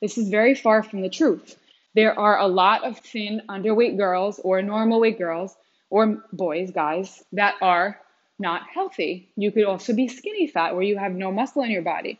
This 0.00 0.16
is 0.16 0.30
very 0.30 0.54
far 0.54 0.82
from 0.82 1.02
the 1.02 1.10
truth. 1.10 1.58
There 1.94 2.18
are 2.18 2.38
a 2.38 2.46
lot 2.46 2.84
of 2.84 2.96
thin, 3.00 3.42
underweight 3.50 3.98
girls 3.98 4.40
or 4.42 4.62
normal 4.62 5.00
weight 5.00 5.18
girls 5.18 5.54
or 5.90 6.24
boys, 6.32 6.70
guys, 6.70 7.22
that 7.32 7.56
are 7.60 8.00
not 8.38 8.62
healthy. 8.72 9.28
You 9.36 9.52
could 9.52 9.64
also 9.64 9.92
be 9.92 10.08
skinny 10.08 10.46
fat 10.46 10.74
where 10.74 10.84
you 10.84 10.96
have 10.96 11.12
no 11.12 11.30
muscle 11.30 11.62
in 11.62 11.70
your 11.70 11.82
body. 11.82 12.18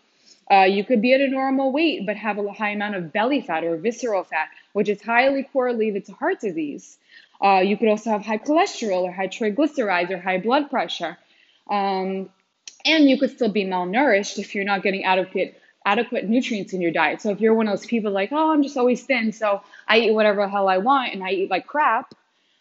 Uh, 0.51 0.65
you 0.65 0.85
could 0.85 1.01
be 1.01 1.15
at 1.15 1.23
a 1.23 1.29
normal 1.29 1.73
weight 1.73 2.05
but 2.05 2.17
have 2.17 2.37
a 2.37 2.53
high 2.53 2.71
amount 2.71 2.97
of 2.97 3.15
belly 3.15 3.41
fat 3.41 3.65
or 3.65 3.79
visceral 3.79 4.25
fat, 4.25 4.49
which 4.75 4.91
is 4.91 5.01
highly 5.01 5.43
correlated 5.43 6.05
to 6.05 6.13
heart 6.13 6.39
disease. 6.39 6.99
Uh, 7.41 7.63
you 7.65 7.79
could 7.79 7.89
also 7.89 8.11
have 8.11 8.27
high 8.27 8.37
cholesterol 8.37 9.05
or 9.05 9.13
high 9.13 9.29
triglycerides 9.29 10.11
or 10.11 10.19
high 10.19 10.39
blood 10.39 10.69
pressure. 10.69 11.17
Um, 11.69 12.31
and 12.85 13.09
you 13.09 13.19
could 13.19 13.31
still 13.31 13.51
be 13.51 13.65
malnourished 13.65 14.39
if 14.39 14.55
you're 14.55 14.65
not 14.65 14.83
getting 14.83 15.05
adequate 15.05 15.61
adequate 15.85 16.29
nutrients 16.29 16.73
in 16.73 16.83
your 16.83 16.91
diet. 16.91 17.23
So 17.23 17.31
if 17.31 17.41
you're 17.41 17.55
one 17.55 17.67
of 17.67 17.79
those 17.79 17.87
people 17.87 18.11
like, 18.13 18.31
oh, 18.33 18.53
I'm 18.53 18.63
just 18.63 18.77
always 18.77 19.03
thin, 19.05 19.33
so 19.33 19.63
I 19.87 20.01
eat 20.01 20.13
whatever 20.13 20.43
the 20.43 20.49
hell 20.49 20.69
I 20.69 20.79
want 20.79 21.15
and 21.15 21.25
I 21.25 21.31
eat 21.31 21.51
like 21.51 21.67
crap, 21.67 22.13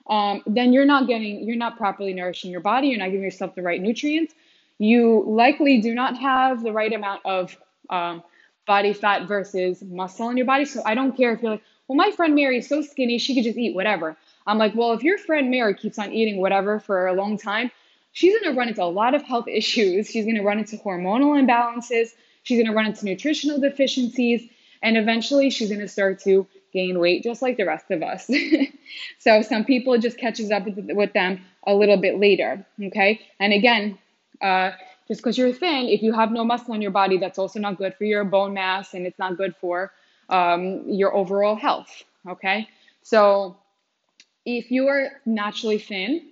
um, 0.09 0.41
then 0.45 0.71
you're 0.71 0.85
not 0.85 1.07
getting, 1.07 1.43
you're 1.45 1.57
not 1.57 1.77
properly 1.77 2.13
nourishing 2.13 2.51
your 2.51 2.61
body. 2.61 2.87
You're 2.87 2.99
not 2.99 3.07
giving 3.07 3.23
yourself 3.23 3.55
the 3.55 3.61
right 3.61 3.81
nutrients. 3.81 4.33
You 4.77 5.23
likely 5.27 5.81
do 5.81 5.93
not 5.93 6.17
have 6.17 6.63
the 6.63 6.71
right 6.71 6.93
amount 6.93 7.21
of 7.25 7.57
um, 7.89 8.23
body 8.65 8.93
fat 8.93 9.27
versus 9.27 9.81
muscle 9.81 10.29
in 10.29 10.37
your 10.37 10.45
body. 10.45 10.65
So 10.65 10.81
I 10.85 10.95
don't 10.95 11.15
care 11.17 11.33
if 11.33 11.41
you're 11.41 11.51
like, 11.51 11.63
well, 11.87 11.97
my 11.97 12.11
friend 12.11 12.35
Mary 12.35 12.59
is 12.59 12.67
so 12.67 12.81
skinny, 12.81 13.17
she 13.17 13.35
could 13.35 13.43
just 13.43 13.57
eat 13.57 13.75
whatever. 13.75 14.15
I'm 14.45 14.57
like, 14.57 14.75
well, 14.75 14.93
if 14.93 15.03
your 15.03 15.17
friend 15.17 15.49
Mary 15.49 15.73
keeps 15.73 15.99
on 15.99 16.13
eating 16.13 16.39
whatever 16.39 16.79
for 16.79 17.07
a 17.07 17.13
long 17.13 17.37
time, 17.37 17.71
she's 18.17 18.33
going 18.33 18.51
to 18.51 18.57
run 18.57 18.67
into 18.67 18.83
a 18.83 18.85
lot 18.85 19.13
of 19.13 19.21
health 19.21 19.47
issues. 19.61 20.09
She's 20.09 20.25
going 20.25 20.37
to 20.37 20.41
run 20.41 20.57
into 20.57 20.77
hormonal 20.77 21.39
imbalances. 21.39 22.09
She's 22.41 22.57
going 22.57 22.67
to 22.67 22.73
run 22.73 22.87
into 22.87 23.05
nutritional 23.05 23.59
deficiencies. 23.59 24.49
And 24.81 24.97
eventually 24.97 25.51
she's 25.51 25.69
going 25.69 25.81
to 25.81 25.87
start 25.87 26.19
to 26.21 26.47
gain 26.73 26.97
weight 26.99 27.23
just 27.23 27.43
like 27.43 27.57
the 27.57 27.65
rest 27.65 27.91
of 27.91 28.01
us. 28.01 28.29
so 29.19 29.41
some 29.43 29.65
people 29.65 29.93
it 29.93 30.01
just 30.01 30.17
catches 30.17 30.49
up 30.49 30.65
with, 30.65 31.13
them 31.13 31.41
a 31.67 31.75
little 31.75 31.97
bit 31.97 32.19
later. 32.19 32.65
Okay. 32.81 33.21
And 33.39 33.53
again, 33.53 33.99
uh, 34.41 34.71
just 35.07 35.21
because 35.21 35.37
you're 35.37 35.53
thin, 35.53 35.85
if 35.85 36.01
you 36.01 36.11
have 36.13 36.31
no 36.31 36.43
muscle 36.43 36.73
in 36.73 36.81
your 36.81 36.91
body, 36.91 37.19
that's 37.19 37.37
also 37.37 37.59
not 37.59 37.77
good 37.77 37.93
for 37.95 38.03
your 38.03 38.23
bone 38.23 38.55
mass 38.55 38.95
and 38.95 39.05
it's 39.05 39.19
not 39.19 39.37
good 39.37 39.55
for 39.61 39.91
um, 40.29 40.83
your 40.87 41.13
overall 41.15 41.55
health. 41.55 42.03
Okay, 42.27 42.67
so 43.03 43.57
if 44.45 44.69
you 44.69 44.87
are 44.87 45.21
naturally 45.25 45.79
thin, 45.79 46.27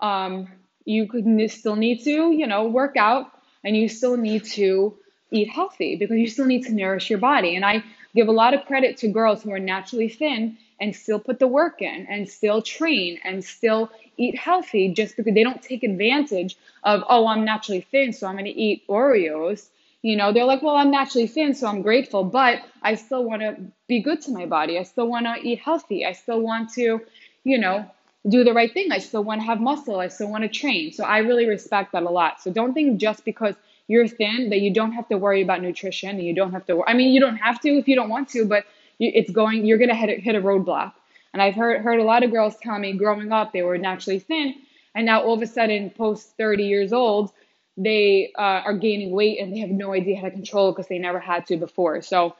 um, 0.00 0.48
you 0.84 1.06
could 1.06 1.26
still 1.50 1.76
need 1.76 2.02
to, 2.04 2.32
you 2.32 2.46
know, 2.46 2.66
work 2.66 2.96
out 2.96 3.30
and 3.64 3.76
you 3.76 3.88
still 3.88 4.16
need 4.16 4.44
to 4.44 4.96
eat 5.30 5.48
healthy 5.50 5.96
because 5.96 6.16
you 6.18 6.28
still 6.28 6.46
need 6.46 6.64
to 6.64 6.72
nourish 6.72 7.10
your 7.10 7.18
body. 7.18 7.56
And 7.56 7.64
I 7.64 7.84
give 8.14 8.28
a 8.28 8.32
lot 8.32 8.54
of 8.54 8.64
credit 8.66 8.96
to 8.98 9.08
girls 9.08 9.42
who 9.42 9.52
are 9.52 9.58
naturally 9.58 10.08
thin 10.08 10.56
and 10.80 10.96
still 10.96 11.20
put 11.20 11.38
the 11.38 11.46
work 11.46 11.82
in 11.82 12.06
and 12.08 12.28
still 12.28 12.62
train 12.62 13.18
and 13.22 13.44
still 13.44 13.90
eat 14.16 14.36
healthy 14.36 14.92
just 14.92 15.16
because 15.16 15.34
they 15.34 15.44
don't 15.44 15.62
take 15.62 15.82
advantage 15.82 16.56
of, 16.84 17.04
oh, 17.08 17.26
I'm 17.26 17.44
naturally 17.44 17.82
thin, 17.82 18.12
so 18.12 18.26
I'm 18.26 18.34
going 18.34 18.46
to 18.46 18.50
eat 18.50 18.86
Oreos. 18.88 19.68
You 20.02 20.16
know, 20.16 20.32
they're 20.32 20.44
like, 20.44 20.62
well, 20.62 20.76
I'm 20.76 20.90
naturally 20.90 21.26
thin, 21.26 21.54
so 21.54 21.66
I'm 21.66 21.82
grateful, 21.82 22.24
but 22.24 22.62
I 22.82 22.94
still 22.94 23.24
want 23.24 23.42
to 23.42 23.56
be 23.86 24.00
good 24.00 24.22
to 24.22 24.30
my 24.30 24.46
body. 24.46 24.78
I 24.78 24.82
still 24.84 25.06
want 25.06 25.26
to 25.26 25.34
eat 25.46 25.60
healthy. 25.60 26.06
I 26.06 26.12
still 26.12 26.40
want 26.40 26.72
to, 26.74 27.02
you 27.44 27.58
know, 27.58 27.84
do 28.28 28.44
the 28.44 28.52
right 28.52 28.72
thing. 28.72 28.92
I 28.92 28.98
still 28.98 29.24
want 29.24 29.40
to 29.40 29.46
have 29.46 29.60
muscle. 29.60 29.98
I 29.98 30.08
still 30.08 30.30
want 30.30 30.42
to 30.44 30.48
train. 30.48 30.92
So 30.92 31.04
I 31.04 31.18
really 31.18 31.46
respect 31.46 31.92
that 31.92 32.02
a 32.02 32.10
lot. 32.10 32.42
So 32.42 32.52
don't 32.52 32.74
think 32.74 33.00
just 33.00 33.24
because 33.24 33.54
you're 33.88 34.06
thin 34.06 34.50
that 34.50 34.60
you 34.60 34.72
don't 34.72 34.92
have 34.92 35.08
to 35.08 35.16
worry 35.16 35.42
about 35.42 35.62
nutrition 35.62 36.10
and 36.10 36.22
you 36.22 36.34
don't 36.34 36.52
have 36.52 36.66
to, 36.66 36.84
I 36.84 36.94
mean, 36.94 37.12
you 37.12 37.20
don't 37.20 37.38
have 37.38 37.60
to 37.60 37.68
if 37.70 37.88
you 37.88 37.96
don't 37.96 38.10
want 38.10 38.28
to, 38.30 38.44
but 38.44 38.64
it's 38.98 39.30
going, 39.30 39.64
you're 39.64 39.78
to 39.78 39.94
hit, 39.94 40.20
hit 40.20 40.34
a 40.34 40.40
roadblock. 40.40 40.92
And 41.32 41.40
I've 41.40 41.54
heard, 41.54 41.80
heard 41.80 42.00
a 42.00 42.04
lot 42.04 42.22
of 42.22 42.30
girls 42.30 42.56
tell 42.62 42.78
me 42.78 42.92
growing 42.92 43.32
up 43.32 43.52
they 43.52 43.62
were 43.62 43.78
naturally 43.78 44.18
thin. 44.18 44.54
And 44.94 45.06
now 45.06 45.22
all 45.22 45.34
of 45.34 45.42
a 45.42 45.46
sudden, 45.46 45.90
post 45.90 46.36
30 46.36 46.64
years 46.64 46.92
old, 46.92 47.32
they 47.76 48.32
uh, 48.36 48.42
are 48.42 48.76
gaining 48.76 49.12
weight 49.12 49.40
and 49.40 49.52
they 49.52 49.60
have 49.60 49.70
no 49.70 49.92
idea 49.92 50.16
how 50.16 50.24
to 50.24 50.30
control 50.32 50.68
it 50.68 50.72
because 50.72 50.88
they 50.88 50.98
never 50.98 51.18
had 51.18 51.46
to 51.46 51.56
before. 51.56 52.02
So 52.02 52.34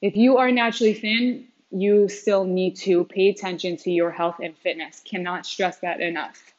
if 0.00 0.14
you 0.14 0.36
are 0.36 0.52
naturally 0.52 0.94
thin, 0.94 1.48
you 1.74 2.08
still 2.08 2.44
need 2.44 2.76
to 2.76 3.04
pay 3.04 3.28
attention 3.28 3.76
to 3.76 3.90
your 3.90 4.10
health 4.10 4.36
and 4.40 4.56
fitness. 4.56 5.02
Cannot 5.04 5.44
stress 5.44 5.78
that 5.80 6.00
enough. 6.00 6.54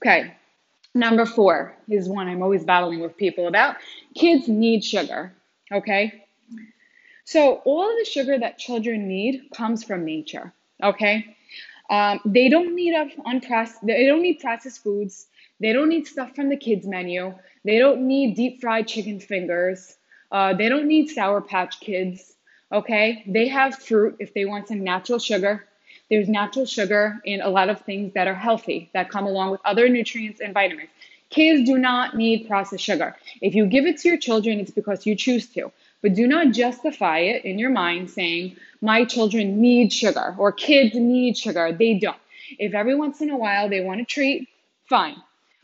Okay, 0.00 0.34
number 0.94 1.24
four 1.24 1.76
is 1.88 2.08
one 2.08 2.28
I'm 2.28 2.42
always 2.42 2.64
battling 2.64 3.00
with 3.00 3.16
people 3.16 3.46
about. 3.46 3.76
Kids 4.14 4.48
need 4.48 4.84
sugar. 4.84 5.32
Okay, 5.70 6.24
so 7.24 7.56
all 7.64 7.90
of 7.90 7.96
the 7.96 8.04
sugar 8.04 8.38
that 8.38 8.58
children 8.58 9.06
need 9.06 9.50
comes 9.54 9.84
from 9.84 10.04
nature. 10.04 10.52
Okay, 10.82 11.36
um, 11.88 12.20
they 12.24 12.48
don't 12.48 12.74
need 12.74 12.94
a 12.94 13.06
unprocessed. 13.22 13.82
They 13.82 14.06
don't 14.06 14.22
need 14.22 14.40
processed 14.40 14.82
foods. 14.82 15.26
They 15.60 15.72
don't 15.72 15.88
need 15.88 16.06
stuff 16.06 16.34
from 16.34 16.48
the 16.48 16.56
kids 16.56 16.86
menu. 16.86 17.34
They 17.64 17.78
don't 17.78 18.06
need 18.06 18.34
deep 18.34 18.60
fried 18.60 18.88
chicken 18.88 19.20
fingers. 19.20 19.96
Uh, 20.30 20.54
they 20.54 20.68
don't 20.68 20.86
need 20.86 21.08
Sour 21.08 21.40
Patch 21.40 21.80
Kids. 21.80 22.34
Okay, 22.70 23.24
they 23.26 23.48
have 23.48 23.76
fruit 23.76 24.16
if 24.18 24.34
they 24.34 24.44
want 24.44 24.68
some 24.68 24.84
natural 24.84 25.18
sugar. 25.18 25.66
There's 26.10 26.28
natural 26.28 26.66
sugar 26.66 27.18
in 27.24 27.40
a 27.40 27.48
lot 27.48 27.70
of 27.70 27.80
things 27.82 28.12
that 28.14 28.26
are 28.26 28.34
healthy 28.34 28.90
that 28.94 29.10
come 29.10 29.26
along 29.26 29.50
with 29.50 29.60
other 29.64 29.88
nutrients 29.88 30.40
and 30.40 30.52
vitamins. 30.52 30.90
Kids 31.30 31.68
do 31.68 31.76
not 31.78 32.16
need 32.16 32.46
processed 32.46 32.84
sugar. 32.84 33.16
If 33.42 33.54
you 33.54 33.66
give 33.66 33.86
it 33.86 33.98
to 33.98 34.08
your 34.08 34.18
children, 34.18 34.60
it's 34.60 34.70
because 34.70 35.06
you 35.06 35.14
choose 35.14 35.46
to. 35.48 35.70
But 36.02 36.14
do 36.14 36.26
not 36.26 36.52
justify 36.52 37.18
it 37.18 37.44
in 37.44 37.58
your 37.58 37.70
mind 37.70 38.10
saying, 38.10 38.56
my 38.80 39.04
children 39.04 39.60
need 39.60 39.92
sugar 39.92 40.34
or 40.38 40.52
kids 40.52 40.94
need 40.94 41.36
sugar. 41.36 41.72
They 41.72 41.94
don't. 41.98 42.16
If 42.58 42.74
every 42.74 42.94
once 42.94 43.20
in 43.20 43.30
a 43.30 43.36
while 43.36 43.68
they 43.68 43.80
want 43.80 44.00
a 44.00 44.04
treat, 44.04 44.48
fine. 44.88 45.16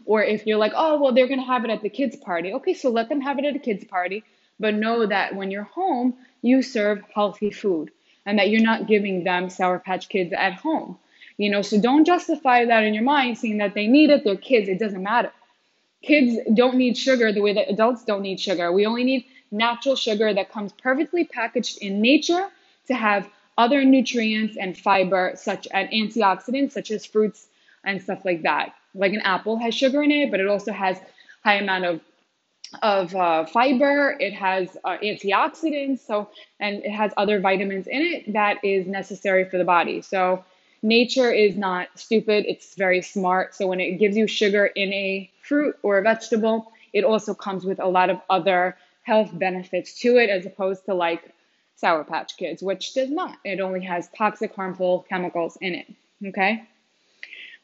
Or 0.06 0.22
if 0.22 0.46
you're 0.46 0.58
like, 0.58 0.72
oh, 0.76 1.00
well, 1.00 1.12
they're 1.12 1.28
going 1.28 1.40
to 1.40 1.46
have 1.46 1.64
it 1.64 1.70
at 1.70 1.82
the 1.82 1.88
kids' 1.88 2.16
party. 2.16 2.52
Okay, 2.52 2.74
so 2.74 2.90
let 2.90 3.08
them 3.08 3.22
have 3.22 3.38
it 3.38 3.44
at 3.44 3.56
a 3.56 3.58
kids' 3.58 3.84
party. 3.84 4.22
But 4.60 4.74
know 4.74 5.06
that 5.06 5.34
when 5.34 5.50
you're 5.50 5.62
home, 5.64 6.14
you 6.44 6.60
serve 6.62 7.02
healthy 7.14 7.50
food 7.50 7.90
and 8.26 8.38
that 8.38 8.50
you're 8.50 8.62
not 8.62 8.86
giving 8.86 9.24
them 9.24 9.48
Sour 9.48 9.78
Patch 9.78 10.08
Kids 10.08 10.32
at 10.32 10.54
home. 10.54 10.98
You 11.38 11.50
know, 11.50 11.62
so 11.62 11.80
don't 11.80 12.04
justify 12.04 12.66
that 12.66 12.84
in 12.84 12.94
your 12.94 13.02
mind 13.02 13.38
seeing 13.38 13.58
that 13.58 13.74
they 13.74 13.86
need 13.86 14.10
it, 14.10 14.22
they're 14.24 14.36
kids, 14.36 14.68
it 14.68 14.78
doesn't 14.78 15.02
matter. 15.02 15.32
Kids 16.02 16.36
don't 16.54 16.76
need 16.76 16.96
sugar 16.96 17.32
the 17.32 17.40
way 17.40 17.54
that 17.54 17.70
adults 17.70 18.04
don't 18.04 18.22
need 18.22 18.38
sugar. 18.38 18.70
We 18.70 18.86
only 18.86 19.04
need 19.04 19.24
natural 19.50 19.96
sugar 19.96 20.32
that 20.34 20.52
comes 20.52 20.72
perfectly 20.72 21.24
packaged 21.24 21.78
in 21.78 22.02
nature 22.02 22.48
to 22.88 22.94
have 22.94 23.28
other 23.56 23.82
nutrients 23.84 24.56
and 24.56 24.76
fiber, 24.76 25.32
such 25.36 25.66
as 25.68 25.88
antioxidants, 25.88 26.72
such 26.72 26.90
as 26.90 27.06
fruits 27.06 27.46
and 27.84 28.02
stuff 28.02 28.24
like 28.24 28.42
that. 28.42 28.74
Like 28.94 29.12
an 29.12 29.20
apple 29.20 29.56
has 29.58 29.74
sugar 29.74 30.02
in 30.02 30.10
it, 30.10 30.30
but 30.30 30.40
it 30.40 30.46
also 30.46 30.72
has 30.72 30.98
high 31.42 31.54
amount 31.54 31.86
of 31.86 32.00
of 32.82 33.14
uh, 33.14 33.46
fiber. 33.46 34.16
It 34.18 34.32
has 34.34 34.76
uh, 34.84 34.98
antioxidants, 35.02 36.00
so 36.00 36.28
and 36.60 36.84
it 36.84 36.90
has 36.90 37.12
other 37.16 37.40
vitamins 37.40 37.86
in 37.86 38.02
it 38.02 38.32
that 38.32 38.64
is 38.64 38.86
necessary 38.86 39.44
for 39.48 39.58
the 39.58 39.64
body. 39.64 40.02
So 40.02 40.44
nature 40.82 41.30
is 41.30 41.56
not 41.56 41.88
stupid; 41.94 42.44
it's 42.46 42.74
very 42.74 43.02
smart. 43.02 43.54
So 43.54 43.66
when 43.66 43.80
it 43.80 43.98
gives 43.98 44.16
you 44.16 44.26
sugar 44.26 44.66
in 44.66 44.92
a 44.92 45.30
fruit 45.42 45.76
or 45.82 45.98
a 45.98 46.02
vegetable, 46.02 46.72
it 46.92 47.04
also 47.04 47.34
comes 47.34 47.64
with 47.64 47.80
a 47.80 47.88
lot 47.88 48.10
of 48.10 48.20
other 48.30 48.76
health 49.02 49.30
benefits 49.32 50.00
to 50.00 50.16
it, 50.16 50.30
as 50.30 50.46
opposed 50.46 50.84
to 50.86 50.94
like 50.94 51.32
Sour 51.76 52.04
Patch 52.04 52.36
Kids, 52.36 52.62
which 52.62 52.94
does 52.94 53.10
not. 53.10 53.36
It 53.44 53.60
only 53.60 53.82
has 53.84 54.08
toxic, 54.16 54.54
harmful 54.54 55.06
chemicals 55.08 55.58
in 55.60 55.74
it. 55.74 55.86
Okay. 56.26 56.64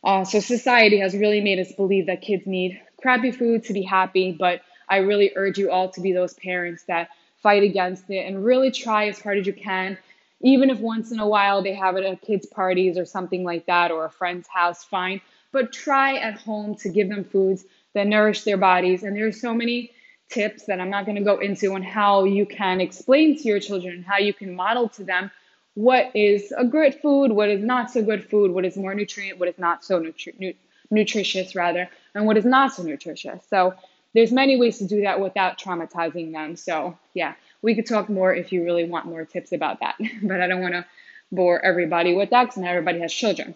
Uh, 0.03 0.25
so 0.25 0.41
society 0.41 0.99
has 0.99 1.15
really 1.15 1.41
made 1.41 1.59
us 1.59 1.73
believe 1.73 2.07
that 2.07 2.23
kids 2.23 2.47
need 2.47 2.81
crappy 3.01 3.31
food 3.31 3.65
to 3.65 3.73
be 3.73 3.83
happy, 3.83 4.33
but 4.33 4.63
I 4.91 4.99
really 4.99 5.33
urge 5.37 5.59
you 5.59 5.71
all 5.71 5.89
to 5.91 6.01
be 6.01 6.13
those 6.13 6.35
parents 6.35 6.83
that 6.85 7.11
fight 7.43 7.63
against 7.63 8.11
it 8.11 8.27
and 8.27 8.45
really 8.45 8.71
try 8.71 9.09
as 9.09 9.21
hard 9.21 9.39
as 9.39 9.47
you 9.47 9.53
can. 9.53 9.97
Even 10.43 10.71
if 10.71 10.81
once 10.81 11.13
in 11.13 11.21
a 11.21 11.29
while 11.29 11.63
they 11.63 11.75
have 11.75 11.97
it 11.97 12.05
at 12.05 12.21
kids' 12.23 12.47
parties 12.47 12.99
or 12.99 13.05
something 13.05 13.45
like 13.45 13.67
that 13.67 13.91
or 13.91 14.05
a 14.05 14.11
friend's 14.11 14.49
house, 14.49 14.85
fine. 14.85 15.21
But 15.53 15.73
try 15.73 16.17
at 16.17 16.35
home 16.35 16.75
to 16.77 16.89
give 16.89 17.09
them 17.09 17.25
foods 17.25 17.65
that 17.95 18.07
nourish 18.07 18.43
their 18.43 18.57
bodies. 18.57 19.03
And 19.03 19.17
there's 19.17 19.41
so 19.41 19.55
many 19.55 19.93
tips 20.29 20.65
that 20.67 20.81
I'm 20.81 20.91
not 20.91 21.07
going 21.07 21.17
to 21.17 21.25
go 21.25 21.39
into 21.39 21.75
on 21.75 21.83
how 21.83 22.25
you 22.25 22.47
can 22.47 22.81
explain 22.81 23.37
to 23.37 23.43
your 23.49 23.61
children 23.61 24.03
how 24.03 24.19
you 24.19 24.33
can 24.33 24.55
model 24.55 24.89
to 24.91 25.05
them 25.05 25.31
what 25.75 26.11
is 26.15 26.53
a 26.57 26.65
good 26.65 26.95
food, 26.95 27.33
what 27.33 27.49
is 27.49 27.63
not 27.63 27.91
so 27.91 28.03
good 28.03 28.29
food, 28.29 28.51
what 28.51 28.65
is 28.65 28.77
more 28.77 28.95
nutrient, 28.95 29.39
what 29.39 29.49
is 29.49 29.59
not 29.59 29.85
so 29.85 30.01
nutri- 30.01 30.39
nu- 30.39 30.55
nutritious 30.91 31.55
rather, 31.55 31.89
and 32.15 32.27
what 32.27 32.37
is 32.37 32.45
not 32.45 32.73
so 32.73 32.83
nutritious. 32.83 33.43
So 33.49 33.75
there's 34.15 34.33
many 34.33 34.59
ways 34.59 34.79
to 34.79 34.87
do 34.87 35.03
that 35.03 35.21
without 35.21 35.59
traumatizing 35.59 36.33
them. 36.33 36.57
So 36.57 36.99
yeah, 37.15 37.35
we 37.63 37.75
could 37.75 37.87
talk 37.87 38.09
more 38.09 38.35
if 38.35 38.53
you 38.53 38.65
really 38.65 38.85
want 38.85 39.07
more 39.07 39.25
tips 39.25 39.53
about 39.53 39.81
that, 39.81 39.97
but 40.23 40.41
I 40.41 40.47
don't 40.47 40.61
want 40.61 40.75
to 40.75 40.87
bore 41.33 41.65
everybody 41.65 42.15
with 42.15 42.31
that 42.31 42.45
because 42.45 42.59
not 42.59 42.71
everybody 42.71 43.01
has 43.01 43.13
children. 43.13 43.55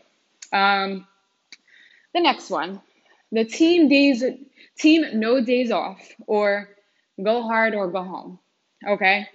Um, 0.52 1.06
the 2.14 2.20
next 2.20 2.50
one, 2.50 2.80
the 3.32 3.44
team 3.44 3.88
days, 3.88 4.22
team 4.78 5.04
no 5.18 5.44
days 5.44 5.72
off, 5.72 6.00
or 6.26 6.68
go 7.22 7.42
hard 7.42 7.74
or 7.74 7.88
go 7.88 8.04
home. 8.04 8.38
Okay. 8.86 9.26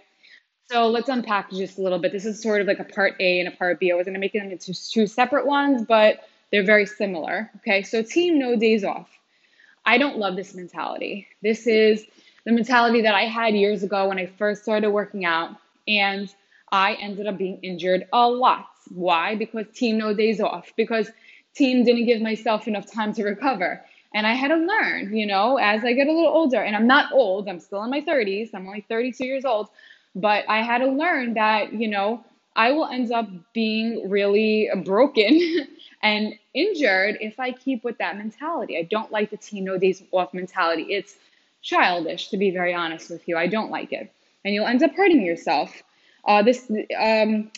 So 0.71 0.87
let's 0.87 1.09
unpack 1.09 1.49
just 1.49 1.79
a 1.79 1.81
little 1.81 1.99
bit. 1.99 2.11
This 2.11 2.25
is 2.25 2.41
sort 2.41 2.61
of 2.61 2.67
like 2.67 2.79
a 2.79 2.83
part 2.83 3.15
A 3.19 3.39
and 3.39 3.47
a 3.47 3.51
part 3.51 3.79
B. 3.79 3.91
I 3.91 3.95
was 3.95 4.05
going 4.05 4.13
to 4.13 4.19
make 4.19 4.33
them 4.33 4.51
into 4.51 4.73
two 4.73 5.07
separate 5.07 5.47
ones, 5.47 5.83
but 5.85 6.27
they're 6.51 6.63
very 6.63 6.85
similar. 6.85 7.49
Okay. 7.57 7.81
So 7.81 8.03
team 8.03 8.37
no 8.37 8.55
days 8.55 8.83
off. 8.83 9.09
I 9.89 9.97
don't 9.97 10.19
love 10.19 10.35
this 10.35 10.53
mentality. 10.53 11.27
This 11.41 11.65
is 11.65 12.05
the 12.45 12.51
mentality 12.51 13.01
that 13.01 13.15
I 13.15 13.23
had 13.23 13.55
years 13.55 13.81
ago 13.81 14.07
when 14.07 14.19
I 14.19 14.27
first 14.27 14.61
started 14.61 14.91
working 14.91 15.25
out, 15.25 15.55
and 15.87 16.31
I 16.71 16.93
ended 17.01 17.25
up 17.25 17.39
being 17.39 17.57
injured 17.63 18.07
a 18.13 18.29
lot. 18.29 18.67
Why? 18.93 19.33
Because 19.33 19.65
team 19.73 19.97
no 19.97 20.13
days 20.13 20.39
off, 20.39 20.71
because 20.75 21.09
team 21.55 21.83
didn't 21.85 22.05
give 22.05 22.21
myself 22.21 22.67
enough 22.67 22.85
time 22.85 23.13
to 23.13 23.23
recover. 23.23 23.83
And 24.13 24.27
I 24.27 24.33
had 24.33 24.49
to 24.49 24.57
learn, 24.57 25.17
you 25.17 25.25
know, 25.25 25.57
as 25.57 25.83
I 25.83 25.93
get 25.93 26.05
a 26.05 26.13
little 26.13 26.33
older, 26.33 26.61
and 26.61 26.75
I'm 26.75 26.85
not 26.85 27.11
old, 27.11 27.49
I'm 27.49 27.59
still 27.59 27.83
in 27.83 27.89
my 27.89 28.01
30s, 28.01 28.51
I'm 28.53 28.67
only 28.67 28.85
32 28.87 29.25
years 29.25 29.43
old, 29.43 29.69
but 30.13 30.45
I 30.47 30.61
had 30.61 30.79
to 30.79 30.87
learn 30.87 31.33
that, 31.33 31.73
you 31.73 31.87
know, 31.87 32.23
I 32.59 32.73
will 32.73 32.87
end 32.87 33.09
up 33.13 33.29
being 33.53 34.09
really 34.09 34.69
broken 34.83 35.65
and 36.03 36.33
injured 36.53 37.17
if 37.21 37.39
I 37.39 37.53
keep 37.53 37.85
with 37.85 37.97
that 37.99 38.17
mentality. 38.17 38.77
I 38.77 38.83
don't 38.83 39.09
like 39.13 39.29
the 39.29 39.37
team 39.37 39.63
no 39.63 39.77
days 39.77 40.03
off 40.11 40.33
mentality. 40.33 40.87
It's 40.89 41.15
childish, 41.61 42.27
to 42.31 42.37
be 42.37 42.51
very 42.51 42.73
honest 42.73 43.09
with 43.09 43.25
you. 43.29 43.37
I 43.37 43.47
don't 43.47 43.71
like 43.71 43.93
it, 43.93 44.11
and 44.43 44.53
you'll 44.53 44.67
end 44.67 44.83
up 44.83 44.93
hurting 44.93 45.21
yourself. 45.21 45.71
Uh, 46.25 46.43
this 46.43 46.69
um, 46.99 47.49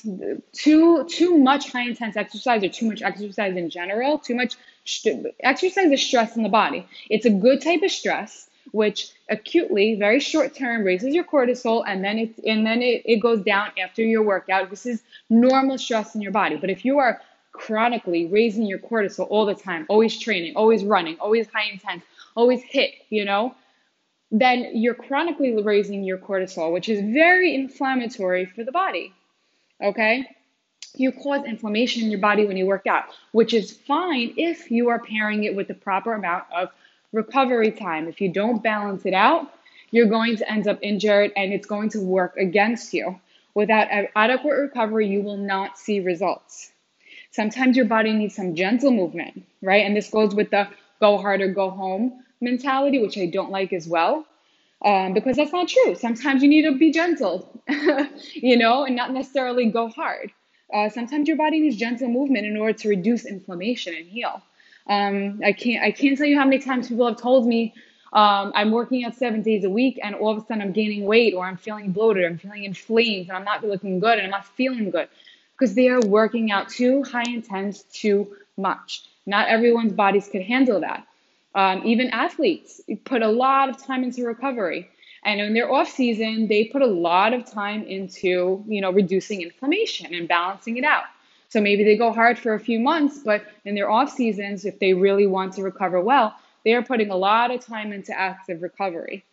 too 0.54 1.04
too 1.06 1.36
much 1.36 1.72
high 1.72 1.88
intense 1.90 2.16
exercise 2.16 2.64
or 2.64 2.70
too 2.70 2.86
much 2.86 3.02
exercise 3.02 3.58
in 3.58 3.72
general. 3.72 4.20
Too 4.20 4.36
much 4.36 4.56
st- 4.86 5.26
exercise 5.40 5.92
is 5.92 6.06
stress 6.06 6.38
in 6.38 6.44
the 6.44 6.50
body. 6.62 6.86
It's 7.10 7.26
a 7.26 7.32
good 7.32 7.64
type 7.64 7.82
of 7.82 7.90
stress 7.90 8.51
which 8.72 9.12
acutely, 9.30 9.96
very 9.96 10.20
short 10.20 10.56
term, 10.56 10.84
raises 10.84 11.14
your 11.14 11.24
cortisol 11.24 11.84
and 11.88 12.04
then 12.04 12.18
it 12.20 12.40
and 12.46 12.66
then 12.66 12.82
it, 12.82 13.02
it 13.06 13.18
goes 13.18 13.42
down 13.42 13.72
after 13.82 14.04
your 14.04 14.24
workout. 14.24 14.70
This 14.70 14.86
is 14.86 15.02
normal 15.30 15.78
stress 15.78 16.16
in 16.16 16.22
your 16.22 16.32
body. 16.32 16.56
But 16.56 16.70
if 16.70 16.86
you 16.86 17.00
are 17.00 17.22
chronically 17.52 18.28
raising 18.28 18.66
your 18.66 18.80
cortisol 18.80 19.28
all 19.30 19.46
the 19.46 19.56
time, 19.56 19.86
always 19.90 20.18
training, 20.18 20.54
always 20.56 20.84
running, 20.84 21.18
always 21.20 21.48
high 21.48 21.70
intense, 21.72 22.04
always 22.36 22.62
hit, 22.64 22.94
you 23.10 23.26
know, 23.26 23.54
then 24.32 24.70
you're 24.74 24.96
chronically 24.96 25.62
raising 25.62 26.04
your 26.04 26.18
cortisol, 26.18 26.72
which 26.72 26.88
is 26.88 27.02
very 27.02 27.54
inflammatory 27.54 28.46
for 28.46 28.64
the 28.64 28.72
body. 28.72 29.14
Okay? 29.84 30.26
You 30.96 31.12
cause 31.12 31.46
inflammation 31.46 32.04
in 32.04 32.12
your 32.12 32.20
body 32.20 32.46
when 32.46 32.58
you 32.58 32.66
work 32.66 32.88
out, 32.88 33.06
which 33.32 33.54
is 33.54 33.72
fine 33.72 34.34
if 34.38 34.72
you 34.72 34.90
are 34.90 35.00
pairing 35.00 35.44
it 35.44 35.56
with 35.56 35.68
the 35.68 35.74
proper 35.74 36.14
amount 36.14 36.46
of 36.54 36.70
recovery 37.12 37.72
time. 37.72 38.08
If 38.08 38.22
you 38.22 38.30
don't 38.32 38.64
balance 38.64 39.06
it 39.06 39.14
out, 39.14 39.52
you're 39.92 40.08
going 40.08 40.38
to 40.38 40.50
end 40.52 40.68
up 40.68 40.80
injured 40.82 41.32
and 41.36 41.54
it's 41.54 41.68
going 41.68 41.90
to 41.90 42.00
work 42.00 42.38
against 42.38 42.94
you. 42.94 43.20
Without 43.54 43.88
adequate 44.16 44.56
recovery, 44.56 45.08
you 45.08 45.22
will 45.22 45.38
not 45.38 45.78
see 45.78 46.00
results. 46.00 46.72
Sometimes 47.32 47.76
your 47.76 47.86
body 47.86 48.14
needs 48.14 48.36
some 48.36 48.56
gentle 48.56 48.92
movement, 48.92 49.44
right? 49.62 49.86
And 49.86 49.96
this 49.96 50.10
goes 50.10 50.34
with 50.34 50.52
the 50.52 50.68
go 51.02 51.18
hard 51.18 51.42
or 51.42 51.50
go 51.50 51.70
home 51.70 52.24
mentality, 52.40 53.00
which 53.00 53.18
I 53.18 53.26
don't 53.26 53.52
like 53.52 53.74
as 53.74 53.88
well, 53.88 54.26
um, 54.84 55.14
because 55.14 55.36
that's 55.36 55.52
not 55.52 55.68
true. 55.68 55.96
Sometimes 55.96 56.42
you 56.42 56.50
need 56.50 56.64
to 56.64 56.78
be 56.78 56.92
gentle, 56.92 57.62
you 58.34 58.58
know, 58.58 58.86
and 58.86 58.96
not 58.96 59.12
necessarily 59.12 59.70
go 59.70 59.90
hard. 59.90 60.32
Uh, 60.74 60.90
sometimes 60.90 61.28
your 61.28 61.38
body 61.38 61.60
needs 61.60 61.76
gentle 61.76 62.08
movement 62.08 62.46
in 62.46 62.58
order 62.58 62.74
to 62.74 62.90
reduce 62.90 63.26
inflammation 63.26 63.94
and 63.94 64.08
heal. 64.08 64.42
Um, 64.88 65.42
I 65.44 65.54
can't 65.54 65.84
I 65.84 65.92
can't 65.92 66.18
tell 66.18 66.28
you 66.28 66.38
how 66.38 66.46
many 66.46 66.60
times 66.60 66.88
people 66.90 67.08
have 67.08 67.18
told 67.18 67.48
me 67.48 67.74
um, 68.14 68.52
I'm 68.56 68.72
working 68.72 69.06
out 69.06 69.16
seven 69.16 69.42
days 69.42 69.64
a 69.64 69.70
week, 69.70 70.00
and 70.04 70.16
all 70.16 70.32
of 70.32 70.38
a 70.38 70.46
sudden 70.46 70.62
I'm 70.62 70.74
gaining 70.74 71.06
weight, 71.06 71.34
or 71.34 71.46
I'm 71.46 71.58
feeling 71.58 71.92
bloated, 71.92 72.26
I'm 72.26 72.38
feeling 72.38 72.66
inflamed, 72.66 73.30
and 73.30 73.38
I'm 73.38 73.46
not 73.46 73.64
looking 73.64 74.00
good, 74.00 74.18
and 74.18 74.24
I'm 74.24 74.32
not 74.32 74.46
feeling 74.46 74.92
good 74.92 75.08
because 75.54 75.76
they 75.76 75.88
are 75.90 76.02
working 76.02 76.52
out 76.52 76.70
too 76.70 77.04
high 77.04 77.24
intense, 77.28 77.84
too 77.84 78.36
much. 78.58 79.06
Not 79.26 79.48
everyone's 79.48 79.94
bodies 79.94 80.28
could 80.30 80.42
handle 80.42 80.82
that. 80.82 81.08
Um, 81.54 81.84
even 81.86 82.10
athletes 82.10 82.82
put 83.06 83.22
a 83.22 83.28
lot 83.28 83.70
of 83.70 83.82
time 83.82 84.04
into 84.04 84.26
recovery. 84.26 84.90
And 85.24 85.40
in 85.40 85.54
their 85.54 85.72
off 85.72 85.90
season, 85.90 86.48
they 86.48 86.66
put 86.66 86.82
a 86.82 86.88
lot 86.88 87.34
of 87.34 87.46
time 87.46 87.84
into, 87.84 88.64
you 88.68 88.82
know, 88.82 88.92
reducing 88.92 89.42
inflammation 89.42 90.16
and 90.16 90.28
balancing 90.28 90.78
it 90.78 90.84
out. 90.84 91.04
So 91.52 91.60
maybe 91.60 91.84
they 91.84 91.98
go 91.98 92.14
hard 92.14 92.40
for 92.40 92.54
a 92.54 92.60
few 92.60 92.80
months, 92.80 93.20
but 93.20 93.44
in 93.66 93.76
their 93.76 93.92
off 93.92 94.10
seasons, 94.10 94.64
if 94.64 94.80
they 94.80 94.94
really 94.94 95.28
want 95.28 95.54
to 95.56 95.64
recover 95.64 96.00
well, 96.00 96.34
they 96.64 96.74
are 96.74 96.82
putting 96.82 97.10
a 97.10 97.16
lot 97.18 97.52
of 97.52 97.60
time 97.66 97.92
into 97.92 98.18
active 98.18 98.62
recovery. 98.62 99.26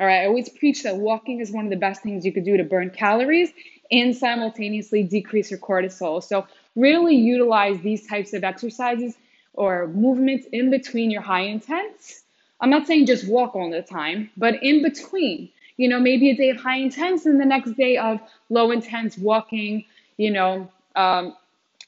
All 0.00 0.06
right, 0.06 0.22
I 0.22 0.26
always 0.26 0.48
preach 0.48 0.84
that 0.84 0.96
walking 0.96 1.40
is 1.40 1.50
one 1.50 1.66
of 1.66 1.70
the 1.70 1.76
best 1.76 2.02
things 2.02 2.24
you 2.24 2.32
could 2.32 2.46
do 2.46 2.56
to 2.56 2.64
burn 2.64 2.88
calories 2.90 3.50
and 3.90 4.16
simultaneously 4.16 5.02
decrease 5.02 5.50
your 5.50 5.60
cortisol. 5.60 6.22
So, 6.22 6.46
really 6.76 7.14
utilize 7.16 7.78
these 7.80 8.06
types 8.06 8.32
of 8.32 8.42
exercises 8.42 9.14
or 9.52 9.86
movements 9.88 10.46
in 10.52 10.70
between 10.70 11.10
your 11.10 11.22
high 11.22 11.42
intense. 11.42 12.22
I'm 12.60 12.70
not 12.70 12.86
saying 12.86 13.04
just 13.06 13.28
walk 13.28 13.54
all 13.54 13.70
the 13.70 13.82
time, 13.82 14.30
but 14.36 14.62
in 14.62 14.82
between. 14.82 15.50
You 15.76 15.88
know, 15.88 16.00
maybe 16.00 16.30
a 16.30 16.36
day 16.36 16.48
of 16.50 16.56
high 16.56 16.78
intense 16.78 17.26
and 17.26 17.38
the 17.38 17.44
next 17.44 17.72
day 17.72 17.98
of 17.98 18.18
low 18.48 18.70
intense 18.70 19.18
walking, 19.18 19.84
you 20.16 20.30
know, 20.30 20.70
um, 20.94 21.36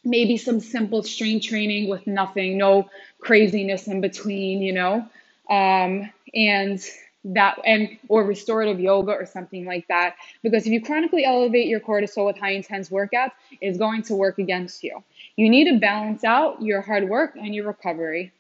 maybe 0.09 0.37
some 0.37 0.61
simple 0.61 1.03
strength 1.03 1.47
training 1.47 1.89
with 1.89 2.07
nothing, 2.07 2.59
no 2.59 2.89
craziness 3.21 3.87
in 3.87 4.01
between, 4.01 4.63
you 4.63 4.73
know. 4.73 5.07
Um, 5.51 6.11
and 6.35 6.81
that 7.25 7.59
and 7.65 7.99
or 8.09 8.25
restorative 8.25 8.81
yoga 8.81 9.13
or 9.13 9.27
something 9.27 9.65
like 9.65 9.87
that. 9.89 10.15
Because 10.43 10.67
if 10.67 10.73
you 10.73 10.83
chronically 10.83 11.25
elevate 11.25 11.67
your 11.67 11.81
cortisol 11.81 12.27
with 12.27 12.39
high 12.39 12.53
intense 12.53 12.89
workouts 12.91 13.33
it's 13.61 13.79
going 13.79 14.03
to 14.03 14.15
work 14.15 14.39
against 14.39 14.83
you. 14.85 15.03
You 15.37 15.49
need 15.51 15.71
to 15.71 15.79
balance 15.79 16.25
out 16.25 16.63
your 16.63 16.81
hard 16.81 17.09
work 17.09 17.35
and 17.37 17.55
your 17.55 17.67
recovery. 17.67 18.33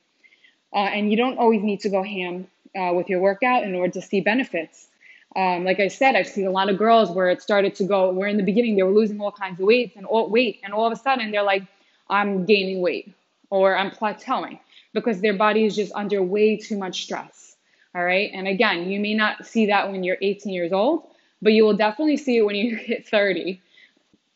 Uh, 0.72 0.78
and 0.78 1.10
you 1.10 1.16
don't 1.16 1.38
always 1.38 1.62
need 1.62 1.80
to 1.80 1.88
go 1.88 2.02
ham 2.02 2.46
uh, 2.78 2.92
with 2.94 3.08
your 3.08 3.20
workout 3.20 3.64
in 3.64 3.74
order 3.74 3.92
to 3.92 4.02
see 4.02 4.20
benefits 4.20 4.88
um, 5.36 5.64
like 5.64 5.80
i 5.80 5.88
said 5.88 6.14
i've 6.14 6.26
seen 6.26 6.46
a 6.46 6.50
lot 6.50 6.68
of 6.68 6.78
girls 6.78 7.10
where 7.10 7.28
it 7.28 7.42
started 7.42 7.74
to 7.74 7.84
go 7.84 8.10
where 8.12 8.28
in 8.28 8.36
the 8.36 8.42
beginning 8.42 8.76
they 8.76 8.82
were 8.82 8.92
losing 8.92 9.20
all 9.20 9.32
kinds 9.32 9.60
of 9.60 9.66
weights 9.66 9.96
and 9.96 10.06
all 10.06 10.28
weight 10.28 10.60
and 10.64 10.72
all 10.72 10.86
of 10.86 10.92
a 10.92 10.96
sudden 10.96 11.30
they're 11.30 11.42
like 11.42 11.64
i'm 12.08 12.44
gaining 12.44 12.80
weight 12.80 13.12
or 13.50 13.76
i'm 13.76 13.90
plateauing 13.90 14.58
because 14.94 15.20
their 15.20 15.34
body 15.34 15.64
is 15.64 15.76
just 15.76 15.92
under 15.94 16.22
way 16.22 16.56
too 16.56 16.76
much 16.78 17.02
stress 17.02 17.48
all 17.94 18.04
right. 18.04 18.30
And 18.32 18.46
again, 18.46 18.88
you 18.90 19.00
may 19.00 19.14
not 19.14 19.46
see 19.46 19.66
that 19.66 19.90
when 19.90 20.04
you're 20.04 20.18
18 20.20 20.52
years 20.52 20.72
old, 20.72 21.04
but 21.40 21.52
you 21.52 21.64
will 21.64 21.76
definitely 21.76 22.16
see 22.16 22.36
it 22.36 22.42
when 22.42 22.54
you 22.54 22.76
hit 22.90 23.08
30. 23.08 23.60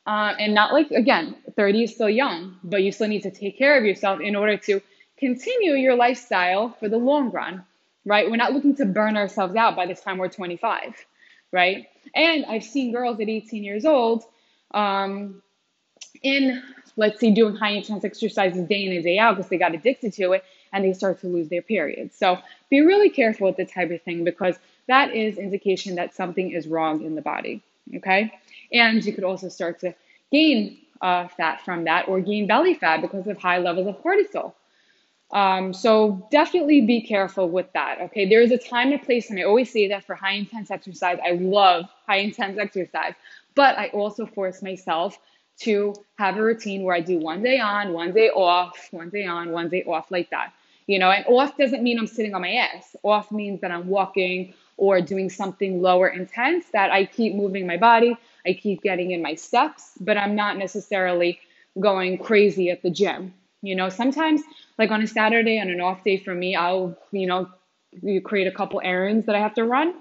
Uh, 0.05 0.35
and 0.39 0.53
not 0.53 0.73
like, 0.73 0.91
again, 0.91 1.37
30 1.55 1.85
is 1.85 1.95
still 1.95 2.11
young, 2.11 2.57
but 2.65 2.83
you 2.83 2.91
still 2.91 3.07
need 3.07 3.23
to 3.23 3.31
take 3.31 3.57
care 3.57 3.79
of 3.79 3.85
yourself 3.85 4.21
in 4.21 4.35
order 4.35 4.57
to 4.57 4.81
continue 5.17 5.75
your 5.75 5.95
lifestyle 5.95 6.71
for 6.81 6.89
the 6.89 6.97
long 6.97 7.31
run, 7.31 7.65
right? 8.05 8.29
We're 8.31 8.37
not 8.37 8.53
looking 8.53 8.77
to 8.77 8.85
burn 8.85 9.17
ourselves 9.17 9.57
out 9.57 9.77
by 9.77 9.87
the 9.87 9.95
time 9.95 10.19
we're 10.19 10.29
25, 10.29 10.95
right? 11.53 11.87
And 12.15 12.45
I've 12.47 12.65
seen 12.65 12.93
girls 12.93 13.21
at 13.21 13.29
18 13.29 13.65
years 13.65 13.85
old 13.85 14.25
um, 14.75 15.43
in, 16.23 16.63
let's 16.97 17.21
say, 17.21 17.33
doing 17.33 17.57
high 17.57 17.71
intense 17.71 18.05
exercises 18.05 18.67
day 18.69 18.85
in 18.85 18.93
and 18.93 19.05
day 19.05 19.19
out 19.19 19.37
because 19.37 19.51
they 19.51 19.59
got 19.59 19.75
addicted 19.75 20.13
to 20.15 20.33
it 20.33 20.45
and 20.73 20.85
they 20.85 20.93
start 20.93 21.21
to 21.21 21.29
lose 21.29 21.49
their 21.49 21.63
periods. 21.63 22.17
So 22.17 22.39
be 22.71 22.81
really 22.81 23.11
careful 23.11 23.47
with 23.49 23.57
the 23.57 23.67
type 23.67 23.91
of 23.91 24.03
thing 24.03 24.25
because 24.25 24.57
that 24.89 25.15
is 25.15 25.39
indication 25.39 25.97
that 25.97 26.15
something 26.15 26.51
is 26.51 26.67
wrong 26.67 27.03
in 27.03 27.15
the 27.15 27.23
body. 27.23 27.63
Okay, 27.97 28.33
and 28.73 29.05
you 29.05 29.13
could 29.13 29.25
also 29.25 29.49
start 29.49 29.81
to 29.81 29.95
gain 30.31 30.79
uh, 31.01 31.29
fat 31.29 31.61
from 31.65 31.85
that 31.85 32.09
or 32.09 32.21
gain 32.21 32.47
belly 32.47 32.75
fat 32.75 33.01
because 33.03 33.27
of 33.27 33.37
high 33.39 33.59
levels 33.59 33.87
of 33.89 34.03
cortisol. 34.03 34.55
Um, 35.33 35.75
so 35.75 36.29
definitely 36.33 36.83
be 36.83 37.03
careful 37.03 37.49
with 37.51 37.73
that. 37.75 38.01
Okay, 38.03 38.29
there 38.29 38.43
is 38.43 38.53
a 38.53 38.59
time 38.59 38.93
and 38.93 39.03
place, 39.03 39.31
and 39.31 39.41
I 39.41 39.45
always 39.45 39.73
say 39.73 39.89
that 39.89 40.05
for 40.05 40.15
high 40.17 40.35
intense 40.35 40.71
exercise, 40.71 41.19
I 41.25 41.33
love 41.33 41.87
high 42.07 42.19
intense 42.19 42.59
exercise, 42.59 43.15
but 43.55 43.79
I 43.79 43.89
also 43.89 44.27
force 44.27 44.63
myself 44.63 45.19
to 45.61 45.95
have 46.19 46.37
a 46.39 46.43
routine 46.43 46.83
where 46.85 46.97
I 46.97 47.01
do 47.01 47.19
one 47.19 47.43
day 47.43 47.61
on, 47.61 47.93
one 47.95 48.13
day 48.13 48.31
off, 48.31 48.89
one 48.93 49.11
day 49.11 49.27
on, 49.27 49.53
one 49.53 49.71
day 49.71 49.85
off, 49.85 50.11
like 50.11 50.31
that 50.31 50.53
you 50.89 50.99
know, 51.01 51.11
and 51.11 51.27
off 51.29 51.57
doesn't 51.59 51.83
mean 51.85 51.99
I'm 51.99 52.09
sitting 52.09 52.35
on 52.35 52.43
my 52.43 52.53
ass. 52.55 52.97
Off 53.05 53.33
means 53.33 53.63
that 53.63 53.73
I'm 53.73 53.89
walking 53.89 54.55
or 54.79 55.01
doing 55.03 55.31
something 55.31 55.83
lower 55.83 56.09
intense, 56.09 56.67
that 56.75 56.93
I 56.93 57.07
keep 57.07 57.35
moving 57.37 57.67
my 57.69 57.79
body, 57.79 58.17
I 58.47 58.55
keep 58.55 58.83
getting 58.83 59.13
in 59.13 59.23
my 59.23 59.37
steps, 59.37 59.93
but 60.01 60.19
I'm 60.19 60.35
not 60.37 60.59
necessarily 60.59 61.41
going 61.81 62.19
crazy 62.19 62.71
at 62.71 62.83
the 62.83 62.91
gym. 62.91 63.35
You 63.63 63.77
know, 63.77 63.91
sometimes, 63.91 64.43
like 64.79 64.91
on 64.91 65.03
a 65.03 65.07
Saturday, 65.07 65.61
on 65.61 65.69
an 65.69 65.81
off 65.81 66.03
day 66.05 66.17
for 66.17 66.35
me, 66.35 66.57
I'll, 66.57 66.97
you 67.13 67.27
know, 67.27 67.49
create 68.25 68.47
a 68.47 68.53
couple 68.53 68.81
errands 68.83 69.27
that 69.27 69.35
I 69.35 69.39
have 69.39 69.55
to 69.55 69.65
run, 69.65 69.95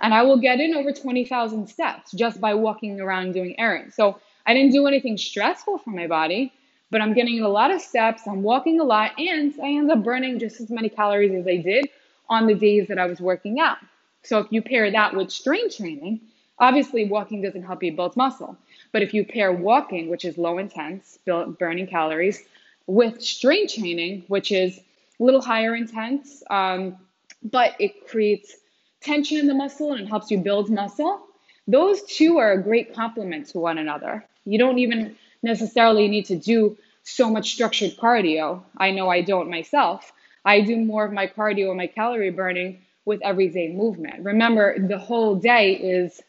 and 0.00 0.12
I 0.12 0.22
will 0.22 0.38
get 0.38 0.60
in 0.60 0.74
over 0.74 0.92
20,000 0.92 1.66
steps 1.66 2.12
just 2.12 2.40
by 2.40 2.54
walking 2.54 3.00
around 3.00 3.32
doing 3.32 3.58
errands. 3.58 3.94
So 3.94 4.20
I 4.46 4.54
didn't 4.54 4.72
do 4.72 4.86
anything 4.86 5.16
stressful 5.16 5.78
for 5.78 5.90
my 5.90 6.06
body, 6.06 6.52
but 6.90 7.00
I'm 7.00 7.14
getting 7.14 7.40
a 7.40 7.48
lot 7.48 7.70
of 7.70 7.80
steps, 7.80 8.22
I'm 8.26 8.42
walking 8.42 8.80
a 8.80 8.84
lot, 8.84 9.12
and 9.18 9.54
I 9.62 9.68
end 9.68 9.90
up 9.90 10.02
burning 10.02 10.38
just 10.38 10.60
as 10.60 10.70
many 10.70 10.88
calories 10.88 11.32
as 11.32 11.46
I 11.46 11.56
did 11.56 11.88
on 12.28 12.46
the 12.46 12.54
days 12.54 12.88
that 12.88 12.98
I 12.98 13.06
was 13.06 13.20
working 13.20 13.60
out. 13.60 13.78
So 14.22 14.38
if 14.38 14.48
you 14.50 14.62
pair 14.62 14.90
that 14.90 15.14
with 15.14 15.30
strength 15.30 15.76
training, 15.78 16.20
obviously 16.58 17.06
walking 17.06 17.40
doesn't 17.40 17.62
help 17.62 17.82
you 17.82 17.92
build 17.92 18.16
muscle. 18.16 18.56
But 18.92 19.02
if 19.02 19.14
you 19.14 19.24
pair 19.24 19.52
walking, 19.52 20.08
which 20.10 20.24
is 20.24 20.36
low 20.36 20.58
intense, 20.58 21.18
burning 21.26 21.86
calories, 21.86 22.44
with 22.88 23.22
strength 23.22 23.74
training, 23.74 24.24
which 24.26 24.50
is 24.50 24.78
a 24.78 25.22
little 25.22 25.42
higher 25.42 25.76
intense, 25.76 26.42
um, 26.50 26.96
but 27.44 27.74
it 27.78 28.08
creates 28.08 28.56
tension 29.00 29.38
in 29.38 29.46
the 29.46 29.54
muscle 29.54 29.92
and 29.92 30.00
it 30.00 30.08
helps 30.08 30.30
you 30.30 30.38
build 30.38 30.70
muscle, 30.70 31.20
those 31.68 32.02
two 32.04 32.38
are 32.38 32.52
a 32.52 32.62
great 32.62 32.94
complement 32.94 33.46
to 33.50 33.58
one 33.58 33.78
another. 33.78 34.24
You 34.46 34.58
don't 34.58 34.78
even 34.78 35.16
necessarily 35.42 36.08
need 36.08 36.24
to 36.26 36.36
do 36.36 36.76
so 37.04 37.30
much 37.30 37.52
structured 37.52 37.96
cardio. 37.96 38.62
I 38.76 38.90
know 38.90 39.08
I 39.08 39.20
don't 39.20 39.50
myself. 39.50 40.10
I 40.44 40.62
do 40.62 40.76
more 40.78 41.04
of 41.04 41.12
my 41.12 41.26
cardio 41.26 41.68
and 41.68 41.76
my 41.76 41.86
calorie 41.86 42.30
burning 42.30 42.78
with 43.04 43.20
everyday 43.22 43.68
movement. 43.68 44.24
Remember, 44.24 44.78
the 44.78 44.98
whole 44.98 45.34
day 45.36 45.74
is, 45.74 46.20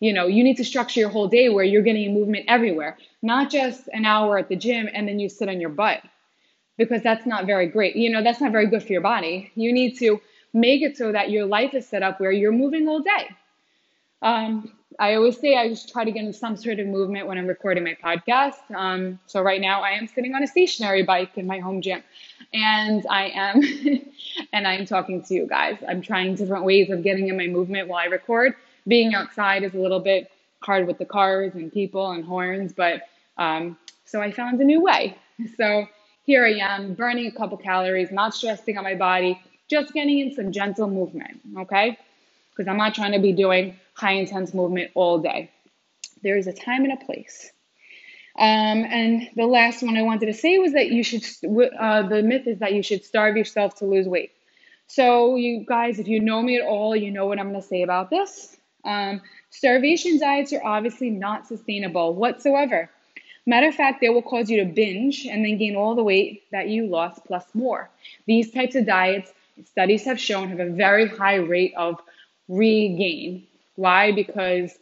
you 0.00 0.12
know, 0.12 0.26
you 0.26 0.44
need 0.44 0.56
to 0.56 0.64
structure 0.64 1.00
your 1.00 1.08
whole 1.08 1.28
day 1.28 1.48
where 1.48 1.64
you're 1.64 1.82
getting 1.82 2.14
movement 2.14 2.44
everywhere, 2.48 2.96
not 3.22 3.50
just 3.50 3.88
an 3.92 4.04
hour 4.04 4.38
at 4.38 4.48
the 4.48 4.56
gym 4.56 4.88
and 4.92 5.08
then 5.08 5.18
you 5.18 5.28
sit 5.28 5.48
on 5.48 5.60
your 5.60 5.70
butt 5.70 6.00
because 6.76 7.02
that's 7.02 7.26
not 7.26 7.46
very 7.46 7.66
great. 7.66 7.96
You 7.96 8.10
know, 8.10 8.22
that's 8.22 8.40
not 8.40 8.52
very 8.52 8.66
good 8.66 8.82
for 8.82 8.92
your 8.92 9.00
body. 9.00 9.50
You 9.56 9.72
need 9.72 9.98
to 9.98 10.20
make 10.54 10.82
it 10.82 10.96
so 10.96 11.12
that 11.12 11.30
your 11.30 11.46
life 11.46 11.74
is 11.74 11.86
set 11.86 12.02
up 12.02 12.20
where 12.20 12.32
you're 12.32 12.52
moving 12.52 12.88
all 12.88 13.00
day. 13.00 13.28
Um, 14.22 14.72
I 14.98 15.14
always 15.14 15.38
say 15.38 15.56
I 15.56 15.68
just 15.68 15.92
try 15.92 16.04
to 16.04 16.10
get 16.10 16.24
into 16.24 16.36
some 16.36 16.56
sort 16.56 16.80
of 16.80 16.86
movement 16.86 17.26
when 17.26 17.38
I'm 17.38 17.46
recording 17.46 17.84
my 17.84 17.96
podcast. 18.02 18.74
Um, 18.74 19.20
so 19.26 19.42
right 19.42 19.60
now 19.60 19.82
I 19.82 19.90
am 19.90 20.08
sitting 20.08 20.34
on 20.34 20.42
a 20.42 20.46
stationary 20.46 21.04
bike 21.04 21.36
in 21.36 21.46
my 21.46 21.58
home 21.60 21.82
gym, 21.82 22.02
and 22.52 23.06
I 23.08 23.28
am, 23.28 23.62
and 24.52 24.66
I'm 24.66 24.86
talking 24.86 25.22
to 25.24 25.34
you 25.34 25.46
guys. 25.46 25.76
I'm 25.86 26.02
trying 26.02 26.34
different 26.34 26.64
ways 26.64 26.90
of 26.90 27.02
getting 27.04 27.28
in 27.28 27.36
my 27.36 27.46
movement 27.46 27.88
while 27.88 27.98
I 27.98 28.06
record. 28.06 28.54
Being 28.88 29.14
outside 29.14 29.64
is 29.64 29.74
a 29.74 29.78
little 29.78 30.00
bit 30.00 30.30
hard 30.62 30.88
with 30.88 30.98
the 30.98 31.06
cars 31.06 31.54
and 31.56 31.72
people 31.72 32.12
and 32.12 32.24
horns, 32.24 32.74
but 32.74 33.02
um, 33.38 33.78
so 34.06 34.22
I 34.22 34.32
found 34.32 34.60
a 34.62 34.64
new 34.64 34.82
way. 34.82 35.18
So 35.58 35.86
here 36.26 36.46
I 36.46 36.54
am, 36.60 36.94
burning 36.94 37.26
a 37.28 37.32
couple 37.32 37.58
calories, 37.58 38.12
not 38.12 38.34
stressing 38.34 38.78
on 38.78 38.84
my 38.84 38.96
body, 38.96 39.40
just 39.68 39.94
getting 39.94 40.20
in 40.20 40.32
some 40.34 40.52
gentle 40.52 40.88
movement. 40.90 41.40
Okay. 41.58 41.98
because 42.52 42.68
I'm 42.68 42.78
not 42.78 42.94
trying 42.94 43.12
to 43.14 43.20
be 43.20 43.32
doing 43.34 43.76
high 43.94 44.14
intense 44.14 44.54
movement 44.54 44.92
all 44.94 45.20
day. 45.20 45.50
There 46.22 46.38
is 46.38 46.48
a 46.48 46.54
time 46.54 46.84
and 46.84 46.94
a 46.94 47.04
place. 47.06 47.52
Um, 48.38 48.84
and 48.84 49.30
the 49.36 49.46
last 49.46 49.82
one 49.84 49.96
I 49.98 50.02
wanted 50.04 50.26
to 50.28 50.34
say 50.34 50.58
was 50.58 50.74
that 50.74 50.90
you 50.90 51.04
should, 51.04 51.24
uh, 51.80 52.04
the 52.08 52.22
myth 52.22 52.48
is 52.48 52.60
that 52.60 52.74
you 52.74 52.84
should 52.84 53.04
starve 53.04 53.36
yourself 53.38 53.76
to 53.76 53.86
lose 53.86 54.08
weight. 54.08 54.32
So, 54.88 55.36
you 55.36 55.66
guys, 55.66 56.00
if 56.00 56.08
you 56.08 56.20
know 56.20 56.42
me 56.42 56.58
at 56.58 56.66
all, 56.66 56.96
you 56.96 57.12
know 57.12 57.26
what 57.26 57.40
I'm 57.40 57.50
going 57.50 57.62
to 57.62 57.68
say 57.68 57.82
about 57.84 58.10
this. 58.10 58.57
Um, 58.84 59.20
starvation 59.50 60.18
diets 60.18 60.52
are 60.52 60.64
obviously 60.64 61.10
not 61.10 61.46
sustainable 61.46 62.14
whatsoever. 62.14 62.90
Matter 63.46 63.68
of 63.68 63.74
fact, 63.74 64.02
they 64.02 64.10
will 64.10 64.22
cause 64.22 64.50
you 64.50 64.58
to 64.58 64.66
binge 64.66 65.24
and 65.24 65.42
then 65.44 65.56
gain 65.56 65.74
all 65.74 65.94
the 65.94 66.02
weight 66.02 66.42
that 66.52 66.68
you 66.68 66.86
lost 66.86 67.24
plus 67.24 67.46
more. 67.54 67.88
These 68.26 68.50
types 68.50 68.74
of 68.74 68.84
diets, 68.84 69.32
studies 69.64 70.04
have 70.04 70.20
shown, 70.20 70.50
have 70.50 70.60
a 70.60 70.68
very 70.68 71.08
high 71.08 71.36
rate 71.36 71.72
of 71.74 71.98
regain. 72.48 73.46
Why? 73.76 74.12
Because, 74.12 74.72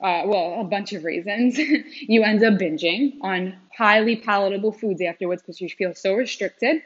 uh, 0.00 0.22
well, 0.24 0.60
a 0.60 0.64
bunch 0.64 0.92
of 0.92 1.02
reasons. 1.02 1.58
you 2.00 2.22
end 2.22 2.44
up 2.44 2.54
binging 2.54 3.14
on 3.22 3.56
highly 3.76 4.14
palatable 4.14 4.72
foods 4.72 5.02
afterwards 5.02 5.42
because 5.42 5.60
you 5.60 5.68
feel 5.68 5.92
so 5.92 6.14
restricted. 6.14 6.82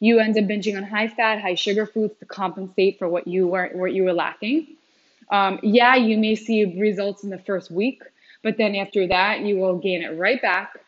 You 0.00 0.18
end 0.18 0.36
up 0.36 0.44
binging 0.44 0.76
on 0.76 0.82
high 0.82 1.08
fat, 1.08 1.40
high 1.40 1.54
sugar 1.54 1.86
foods 1.86 2.14
to 2.18 2.26
compensate 2.26 2.98
for 2.98 3.08
what 3.08 3.28
you 3.28 3.46
were 3.46 3.70
what 3.74 3.92
you 3.92 4.02
were 4.02 4.12
lacking. 4.12 4.76
Um, 5.34 5.58
yeah, 5.64 5.96
you 5.96 6.16
may 6.16 6.36
see 6.36 6.64
results 6.80 7.24
in 7.24 7.30
the 7.30 7.40
first 7.40 7.68
week, 7.68 8.00
but 8.44 8.56
then 8.56 8.76
after 8.76 9.08
that, 9.08 9.40
you 9.40 9.56
will 9.56 9.78
gain 9.78 10.00
it 10.04 10.16
right 10.16 10.40
back. 10.40 10.78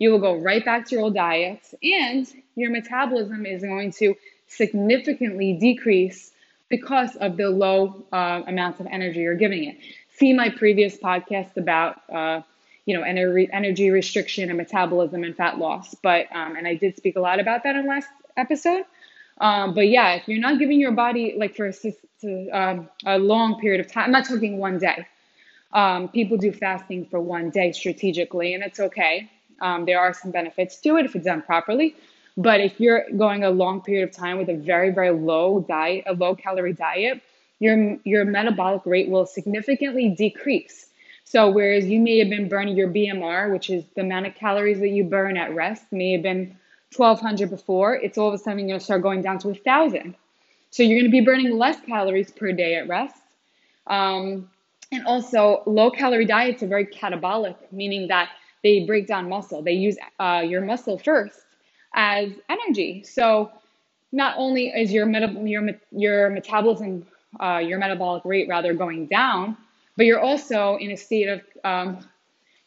You 0.00 0.10
will 0.10 0.18
go 0.18 0.34
right 0.34 0.64
back 0.64 0.86
to 0.86 0.96
your 0.96 1.04
old 1.04 1.14
diet, 1.14 1.62
and 1.84 2.26
your 2.56 2.72
metabolism 2.72 3.46
is 3.46 3.62
going 3.62 3.92
to 3.92 4.16
significantly 4.48 5.52
decrease 5.52 6.32
because 6.68 7.14
of 7.14 7.36
the 7.36 7.48
low 7.48 8.04
uh, 8.12 8.42
amounts 8.48 8.80
of 8.80 8.88
energy 8.90 9.20
you're 9.20 9.36
giving 9.36 9.62
it. 9.64 9.76
See 10.16 10.32
my 10.32 10.48
previous 10.50 10.96
podcast 10.96 11.56
about 11.56 12.00
uh, 12.12 12.42
you 12.86 12.96
know 12.96 13.04
energy 13.04 13.48
energy 13.52 13.90
restriction 13.90 14.48
and 14.48 14.58
metabolism 14.58 15.22
and 15.22 15.36
fat 15.36 15.58
loss. 15.58 15.94
But 15.94 16.26
um, 16.34 16.56
and 16.56 16.66
I 16.66 16.74
did 16.74 16.96
speak 16.96 17.14
a 17.14 17.20
lot 17.20 17.38
about 17.38 17.62
that 17.62 17.76
in 17.76 17.86
last 17.86 18.08
episode. 18.36 18.82
Um, 19.42 19.74
but 19.74 19.88
yeah, 19.88 20.14
if 20.14 20.28
you're 20.28 20.38
not 20.38 20.60
giving 20.60 20.80
your 20.80 20.92
body 20.92 21.34
like 21.36 21.56
for 21.56 21.66
a, 21.66 22.50
um, 22.50 22.88
a 23.04 23.18
long 23.18 23.60
period 23.60 23.80
of 23.84 23.90
time, 23.90 24.04
I'm 24.04 24.12
not 24.12 24.24
talking 24.24 24.58
one 24.58 24.78
day. 24.78 25.04
Um, 25.72 26.08
people 26.08 26.36
do 26.36 26.52
fasting 26.52 27.06
for 27.06 27.20
one 27.20 27.50
day 27.50 27.72
strategically, 27.72 28.54
and 28.54 28.62
it's 28.62 28.78
okay. 28.78 29.28
Um, 29.60 29.84
there 29.84 29.98
are 29.98 30.14
some 30.14 30.30
benefits 30.30 30.76
to 30.82 30.96
it 30.96 31.06
if 31.06 31.16
it's 31.16 31.24
done 31.24 31.42
properly. 31.42 31.96
But 32.36 32.60
if 32.60 32.80
you're 32.80 33.04
going 33.16 33.42
a 33.42 33.50
long 33.50 33.82
period 33.82 34.08
of 34.08 34.14
time 34.14 34.38
with 34.38 34.48
a 34.48 34.54
very, 34.54 34.90
very 34.90 35.10
low 35.10 35.60
diet, 35.68 36.04
a 36.06 36.14
low 36.14 36.36
calorie 36.36 36.72
diet, 36.72 37.20
your, 37.58 37.98
your 38.04 38.24
metabolic 38.24 38.86
rate 38.86 39.08
will 39.08 39.26
significantly 39.26 40.08
decrease. 40.08 40.86
So, 41.24 41.50
whereas 41.50 41.86
you 41.86 41.98
may 41.98 42.18
have 42.18 42.30
been 42.30 42.48
burning 42.48 42.76
your 42.76 42.88
BMR, 42.88 43.52
which 43.52 43.70
is 43.70 43.84
the 43.96 44.02
amount 44.02 44.26
of 44.26 44.34
calories 44.36 44.78
that 44.80 44.88
you 44.88 45.04
burn 45.04 45.36
at 45.36 45.52
rest, 45.54 45.84
may 45.90 46.12
have 46.12 46.22
been 46.22 46.56
1200 46.96 47.50
before, 47.50 47.94
it's 47.96 48.18
all 48.18 48.28
of 48.28 48.34
a 48.34 48.38
sudden 48.38 48.66
going 48.66 48.78
to 48.78 48.84
start 48.84 49.02
going 49.02 49.22
down 49.22 49.38
to 49.40 49.48
1000. 49.48 50.14
So, 50.70 50.82
you're 50.82 50.98
going 50.98 51.10
to 51.10 51.16
be 51.16 51.24
burning 51.24 51.58
less 51.58 51.80
calories 51.80 52.30
per 52.30 52.52
day 52.52 52.76
at 52.76 52.88
rest. 52.88 53.16
Um, 53.86 54.50
and 54.90 55.06
also, 55.06 55.62
low 55.66 55.90
calorie 55.90 56.26
diets 56.26 56.62
are 56.62 56.66
very 56.66 56.86
catabolic, 56.86 57.56
meaning 57.72 58.08
that 58.08 58.30
they 58.62 58.84
break 58.84 59.06
down 59.06 59.28
muscle. 59.28 59.62
They 59.62 59.72
use 59.72 59.96
uh, 60.20 60.42
your 60.46 60.60
muscle 60.62 60.98
first 60.98 61.40
as 61.94 62.30
energy. 62.48 63.04
So 63.04 63.50
not 64.12 64.34
only 64.38 64.68
is 64.68 64.92
your 64.92 65.06
meta- 65.06 65.34
your 65.44 65.68
your 65.90 66.30
metabolism, 66.30 67.06
uh, 67.40 67.58
your 67.58 67.78
metabolic 67.78 68.24
rate 68.24 68.48
rather 68.48 68.74
going 68.74 69.06
down, 69.06 69.56
but 69.96 70.06
you're 70.06 70.20
also 70.20 70.76
in 70.76 70.90
a 70.90 70.96
state 70.96 71.28
of, 71.28 71.42
um, 71.64 71.98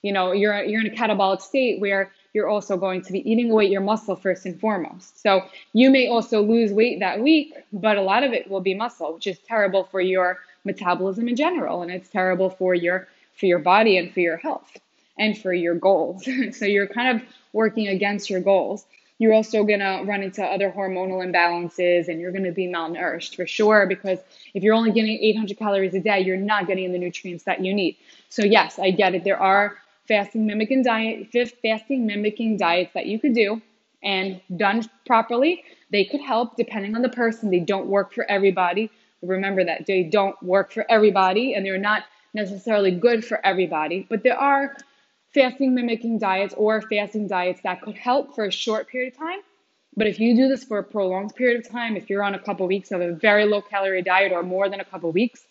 you 0.01 0.11
know, 0.11 0.31
you're 0.31 0.63
you're 0.63 0.81
in 0.81 0.88
a 0.88 0.95
catabolic 0.95 1.41
state 1.41 1.79
where 1.79 2.11
you're 2.36 2.50
also 2.50 2.76
going 2.76 3.02
to 3.02 3.13
be 3.13 3.32
eating 3.32 3.50
away 3.50 3.65
your 3.65 3.80
muscle 3.80 4.15
first 4.15 4.45
and 4.45 4.60
foremost. 4.60 5.21
So 5.21 5.45
you 5.71 5.89
may 5.89 6.10
also 6.10 6.41
lose 6.41 6.71
weight 6.71 7.00
that 7.00 7.21
week, 7.21 7.54
but 7.71 7.95
a 7.95 8.02
lot 8.02 8.24
of 8.24 8.34
it 8.34 8.52
will 8.52 8.60
be 8.60 8.74
muscle, 8.74 9.13
which 9.13 9.26
is 9.26 9.39
terrible 9.48 9.86
for 9.86 10.02
your 10.02 10.39
metabolism 10.65 11.30
in 11.30 11.38
general, 11.38 11.82
and 11.82 11.89
it's 11.89 12.10
terrible 12.10 12.50
for 12.50 12.76
your 12.76 13.08
for 13.38 13.45
your 13.45 13.60
body 13.60 13.98
and 13.98 14.13
for 14.13 14.19
your 14.19 14.38
health 14.38 14.69
and 15.17 15.38
for 15.38 15.54
your 15.54 15.76
goals. 15.76 16.28
so 16.52 16.65
you're 16.65 16.88
kind 16.88 17.17
of 17.17 17.28
working 17.54 17.88
against 17.88 18.30
your 18.30 18.41
goals 18.41 18.86
you're 19.17 19.34
also 19.34 19.63
going 19.63 19.80
to 19.80 20.04
run 20.06 20.21
into 20.24 20.43
other 20.43 20.69
hormonal 20.69 21.26
imbalances 21.26 22.10
and 22.10 22.19
you're 22.19 22.32
going 22.32 22.43
to 22.43 22.52
be 22.52 22.67
malnourished 22.67 23.36
for 23.36 23.48
sure 23.48 23.88
because 23.88 24.19
if 24.54 24.62
you're 24.62 24.74
only 24.74 24.91
getting 24.91 25.17
800 25.19 25.58
calories 25.58 25.93
a 25.93 26.00
day 26.00 26.19
you're 26.19 26.38
not 26.38 26.67
getting 26.67 26.91
the 26.91 27.00
nutrients 27.00 27.45
that 27.45 27.63
you 27.63 27.74
need 27.74 27.95
so 28.30 28.43
yes 28.43 28.78
i 28.78 28.91
get 28.91 29.15
it 29.15 29.24
there 29.24 29.39
are 29.39 29.78
fasting 30.08 30.46
mimicking 30.46 30.84
diet 30.84 31.28
fasting 31.62 32.06
mimicking 32.06 32.58
diets 32.58 32.91
that 32.94 33.06
you 33.06 33.20
could 33.20 33.34
do 33.34 33.62
and 34.04 34.39
done 34.58 34.88
properly 35.06 35.63
they 35.91 36.06
could 36.06 36.22
help 36.22 36.56
depending 36.56 36.96
on 36.96 37.02
the 37.02 37.10
person 37.10 37.50
they 37.50 37.60
don't 37.60 37.88
work 37.88 38.13
for 38.13 38.30
everybody 38.30 38.89
remember 39.22 39.63
that 39.63 39.86
they 39.88 40.04
don't 40.04 40.41
work 40.44 40.72
for 40.72 40.86
everybody 40.89 41.54
and 41.54 41.65
they're 41.65 41.78
not 41.78 42.04
necessarily 42.34 42.91
good 42.91 43.24
for 43.26 43.44
everybody 43.46 44.06
but 44.10 44.24
there 44.24 44.38
are 44.38 44.76
fasting 45.36 45.76
mimicking 45.76 46.18
diets 46.18 46.56
or 46.58 46.82
fasting 46.82 47.28
diets 47.28 47.60
that 47.63 47.82
could 47.82 47.98
help 47.98 48.34
for 48.34 48.46
a 48.46 48.52
short 48.52 48.88
period 48.88 49.13
of 49.13 49.20
time. 49.20 49.39
But 49.98 50.08
if 50.08 50.18
you 50.18 50.34
do 50.34 50.48
this 50.48 50.63
for 50.63 50.78
a 50.80 50.84
prolonged 50.84 51.36
period 51.36 51.60
of 51.63 51.70
time, 51.70 51.98
if 51.98 52.10
you're 52.10 52.24
on 52.24 52.36
a 52.36 52.39
couple 52.39 52.65
of 52.65 52.70
weeks 52.70 52.91
of 52.91 53.02
a 53.02 53.12
very 53.12 53.46
low 53.46 53.62
calorie 53.62 54.02
diet 54.02 54.32
or 54.32 54.44
more 54.44 54.70
than 54.70 54.80
a 54.80 54.86
couple 54.86 55.10
of 55.10 55.15
weeks, 55.15 55.46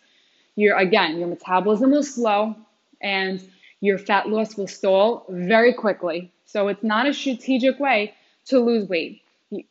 you're 0.57 0.77
again, 0.77 1.19
your 1.19 1.29
metabolism 1.29 1.91
will 1.91 2.03
slow 2.03 2.57
and 3.03 3.47
your 3.85 3.99
fat 3.99 4.31
loss 4.31 4.57
will 4.57 4.67
stall 4.67 5.27
very 5.29 5.75
quickly. 5.75 6.33
So 6.47 6.69
it's 6.69 6.83
not 6.83 7.07
a 7.07 7.13
strategic 7.13 7.79
way 7.79 8.15
to 8.47 8.59
lose 8.59 8.89
weight. 8.89 9.21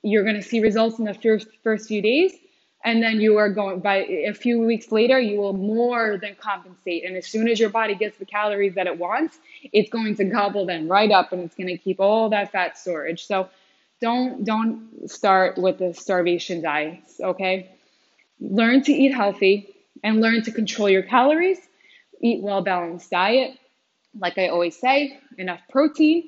You're 0.04 0.24
going 0.24 0.36
to 0.36 0.44
see 0.44 0.62
results 0.62 1.00
in 1.00 1.06
the 1.06 1.16
first 1.16 1.48
first 1.64 1.88
few 1.88 2.00
days, 2.00 2.32
and 2.86 3.02
then 3.02 3.20
you 3.20 3.38
are 3.38 3.50
going 3.50 3.80
by 3.80 3.98
a 4.06 4.34
few 4.34 4.60
weeks 4.60 4.92
later 4.92 5.20
you 5.20 5.40
will 5.40 5.54
more 5.54 6.20
than 6.22 6.36
compensate. 6.36 7.04
And 7.06 7.18
as 7.18 7.26
soon 7.26 7.48
as 7.48 7.60
your 7.60 7.72
body 7.72 7.96
gets 7.96 8.18
the 8.20 8.26
calories 8.26 8.76
that 8.76 8.86
it 8.86 9.00
wants 9.00 9.40
it's 9.72 9.90
going 9.90 10.16
to 10.18 10.26
gobble 10.26 10.68
them 10.68 10.88
right 10.88 11.10
up 11.10 11.32
and 11.32 11.42
it's 11.44 11.56
going 11.56 11.68
to 11.68 11.78
keep 11.78 12.00
all 12.00 12.30
that 12.30 12.52
fat 12.52 12.78
storage. 12.78 13.26
So 13.26 13.50
don't 14.00 14.44
don't 14.44 15.10
start 15.10 15.58
with 15.58 15.80
the 15.80 15.94
starvation 15.96 16.62
diets 16.62 17.20
okay? 17.20 17.72
Learn 18.40 18.84
to 18.84 18.92
eat 18.94 19.14
healthy 19.14 19.74
and 20.04 20.22
learn 20.22 20.44
to 20.44 20.52
control 20.52 20.90
your 20.90 21.04
calories. 21.04 21.60
Eat 22.22 22.44
well 22.44 22.62
balanced 22.62 23.10
diet 23.10 23.58
like 24.20 24.38
i 24.38 24.48
always 24.48 24.78
say 24.78 25.20
enough 25.38 25.62
protein 25.70 26.24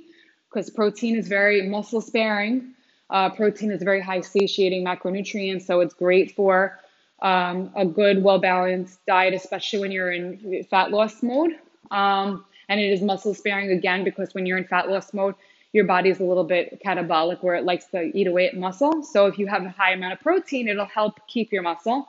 because 0.49 0.69
protein 0.69 1.15
is 1.15 1.27
very 1.27 1.67
muscle 1.67 2.01
sparing 2.01 2.75
uh, 3.09 3.29
protein 3.29 3.71
is 3.71 3.81
a 3.81 3.85
very 3.85 4.01
high 4.01 4.21
satiating 4.21 4.83
macronutrient, 4.83 5.61
so 5.61 5.81
it's 5.81 5.93
great 5.93 6.35
for 6.35 6.79
um, 7.21 7.71
a 7.75 7.85
good, 7.85 8.23
well 8.23 8.39
balanced 8.39 9.05
diet, 9.05 9.33
especially 9.33 9.79
when 9.79 9.91
you're 9.91 10.11
in 10.11 10.63
fat 10.69 10.91
loss 10.91 11.21
mode. 11.21 11.51
Um, 11.91 12.45
and 12.67 12.79
it 12.79 12.91
is 12.91 13.01
muscle 13.01 13.33
sparing 13.33 13.69
again 13.71 14.03
because 14.03 14.33
when 14.33 14.45
you're 14.45 14.57
in 14.57 14.65
fat 14.65 14.89
loss 14.89 15.13
mode, 15.13 15.35
your 15.71 15.85
body 15.85 16.09
is 16.09 16.19
a 16.19 16.23
little 16.23 16.43
bit 16.43 16.81
catabolic 16.83 17.43
where 17.43 17.55
it 17.55 17.63
likes 17.63 17.85
to 17.87 18.01
eat 18.17 18.27
away 18.27 18.47
at 18.47 18.55
muscle. 18.55 19.03
So 19.03 19.27
if 19.27 19.37
you 19.37 19.45
have 19.47 19.63
a 19.63 19.69
high 19.69 19.93
amount 19.93 20.13
of 20.13 20.19
protein, 20.21 20.67
it'll 20.67 20.85
help 20.85 21.19
keep 21.27 21.51
your 21.51 21.61
muscle. 21.61 22.07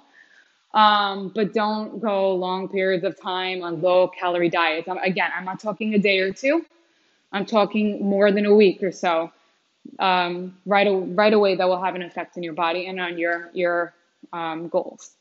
Um, 0.75 1.33
but 1.35 1.55
don't 1.55 2.01
go 2.01 2.35
long 2.35 2.69
periods 2.69 3.05
of 3.05 3.19
time 3.21 3.63
on 3.63 3.81
low 3.81 4.09
calorie 4.09 4.51
diets. 4.51 4.89
Again, 5.03 5.31
I'm 5.37 5.45
not 5.45 5.61
talking 5.61 5.95
a 5.95 5.99
day 5.99 6.19
or 6.19 6.33
two. 6.33 6.67
I'm 7.33 7.47
talking 7.47 8.05
more 8.05 8.31
than 8.31 8.47
a 8.47 8.55
week 8.55 8.83
or 8.83 8.93
so 8.93 9.33
um, 9.99 10.57
right, 10.67 10.87
right 10.91 11.33
away 11.33 11.57
that 11.57 11.69
will 11.69 11.83
have 11.83 11.95
an 11.95 12.03
effect 12.03 12.37
on 12.37 12.43
your 12.43 12.53
body 12.53 12.87
and 12.87 13.01
on 13.01 13.19
your, 13.19 13.51
your 13.53 13.95
um, 14.33 14.69
goals. 14.69 15.13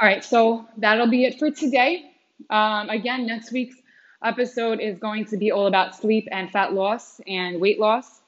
All 0.00 0.06
right, 0.06 0.24
so 0.24 0.66
that'll 0.78 1.08
be 1.08 1.24
it 1.24 1.38
for 1.38 1.50
today. 1.50 2.10
Um, 2.50 2.90
again, 2.90 3.26
next 3.26 3.52
week's 3.52 3.76
episode 4.24 4.80
is 4.80 4.98
going 4.98 5.26
to 5.26 5.36
be 5.36 5.52
all 5.52 5.66
about 5.66 5.96
sleep 5.96 6.28
and 6.30 6.50
fat 6.50 6.72
loss 6.72 7.20
and 7.26 7.60
weight 7.60 7.78
loss. 7.78 8.20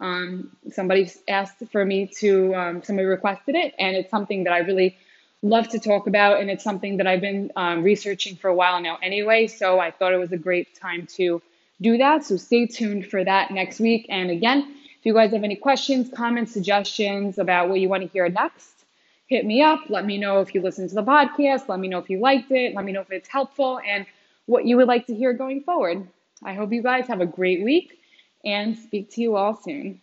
Um, 0.00 0.56
somebody 0.70 1.10
asked 1.28 1.62
for 1.70 1.84
me 1.84 2.06
to, 2.20 2.54
um, 2.54 2.82
somebody 2.82 3.06
requested 3.06 3.54
it, 3.54 3.74
and 3.78 3.96
it's 3.96 4.10
something 4.10 4.44
that 4.44 4.52
I 4.52 4.58
really 4.58 4.96
love 5.42 5.68
to 5.68 5.78
talk 5.78 6.06
about, 6.06 6.40
and 6.40 6.50
it's 6.50 6.64
something 6.64 6.98
that 6.98 7.06
I've 7.06 7.20
been 7.20 7.50
um, 7.56 7.82
researching 7.82 8.36
for 8.36 8.48
a 8.48 8.54
while 8.54 8.80
now 8.80 8.98
anyway. 9.02 9.46
So 9.46 9.78
I 9.78 9.90
thought 9.90 10.12
it 10.12 10.18
was 10.18 10.32
a 10.32 10.36
great 10.36 10.74
time 10.74 11.06
to 11.14 11.40
do 11.80 11.98
that. 11.98 12.24
So 12.24 12.36
stay 12.36 12.66
tuned 12.66 13.06
for 13.06 13.24
that 13.24 13.50
next 13.50 13.80
week. 13.80 14.06
And 14.08 14.30
again, 14.30 14.74
if 14.98 15.06
you 15.06 15.14
guys 15.14 15.32
have 15.32 15.44
any 15.44 15.56
questions, 15.56 16.10
comments, 16.14 16.52
suggestions 16.52 17.38
about 17.38 17.70
what 17.70 17.80
you 17.80 17.88
want 17.88 18.02
to 18.02 18.08
hear 18.08 18.28
next, 18.28 18.84
hit 19.28 19.46
me 19.46 19.62
up. 19.62 19.80
Let 19.88 20.04
me 20.04 20.18
know 20.18 20.40
if 20.40 20.54
you 20.54 20.60
listened 20.60 20.90
to 20.90 20.94
the 20.94 21.02
podcast. 21.02 21.68
Let 21.68 21.80
me 21.80 21.88
know 21.88 21.98
if 21.98 22.10
you 22.10 22.20
liked 22.20 22.50
it. 22.50 22.74
Let 22.74 22.84
me 22.84 22.92
know 22.92 23.00
if 23.00 23.10
it's 23.10 23.28
helpful 23.28 23.80
and 23.86 24.04
what 24.44 24.66
you 24.66 24.76
would 24.76 24.88
like 24.88 25.06
to 25.06 25.14
hear 25.14 25.32
going 25.32 25.62
forward. 25.62 26.06
I 26.42 26.54
hope 26.54 26.72
you 26.72 26.82
guys 26.82 27.06
have 27.06 27.20
a 27.20 27.26
great 27.26 27.62
week 27.62 27.98
and 28.44 28.76
speak 28.76 29.10
to 29.12 29.20
you 29.22 29.36
all 29.36 29.54
soon. 29.54 30.00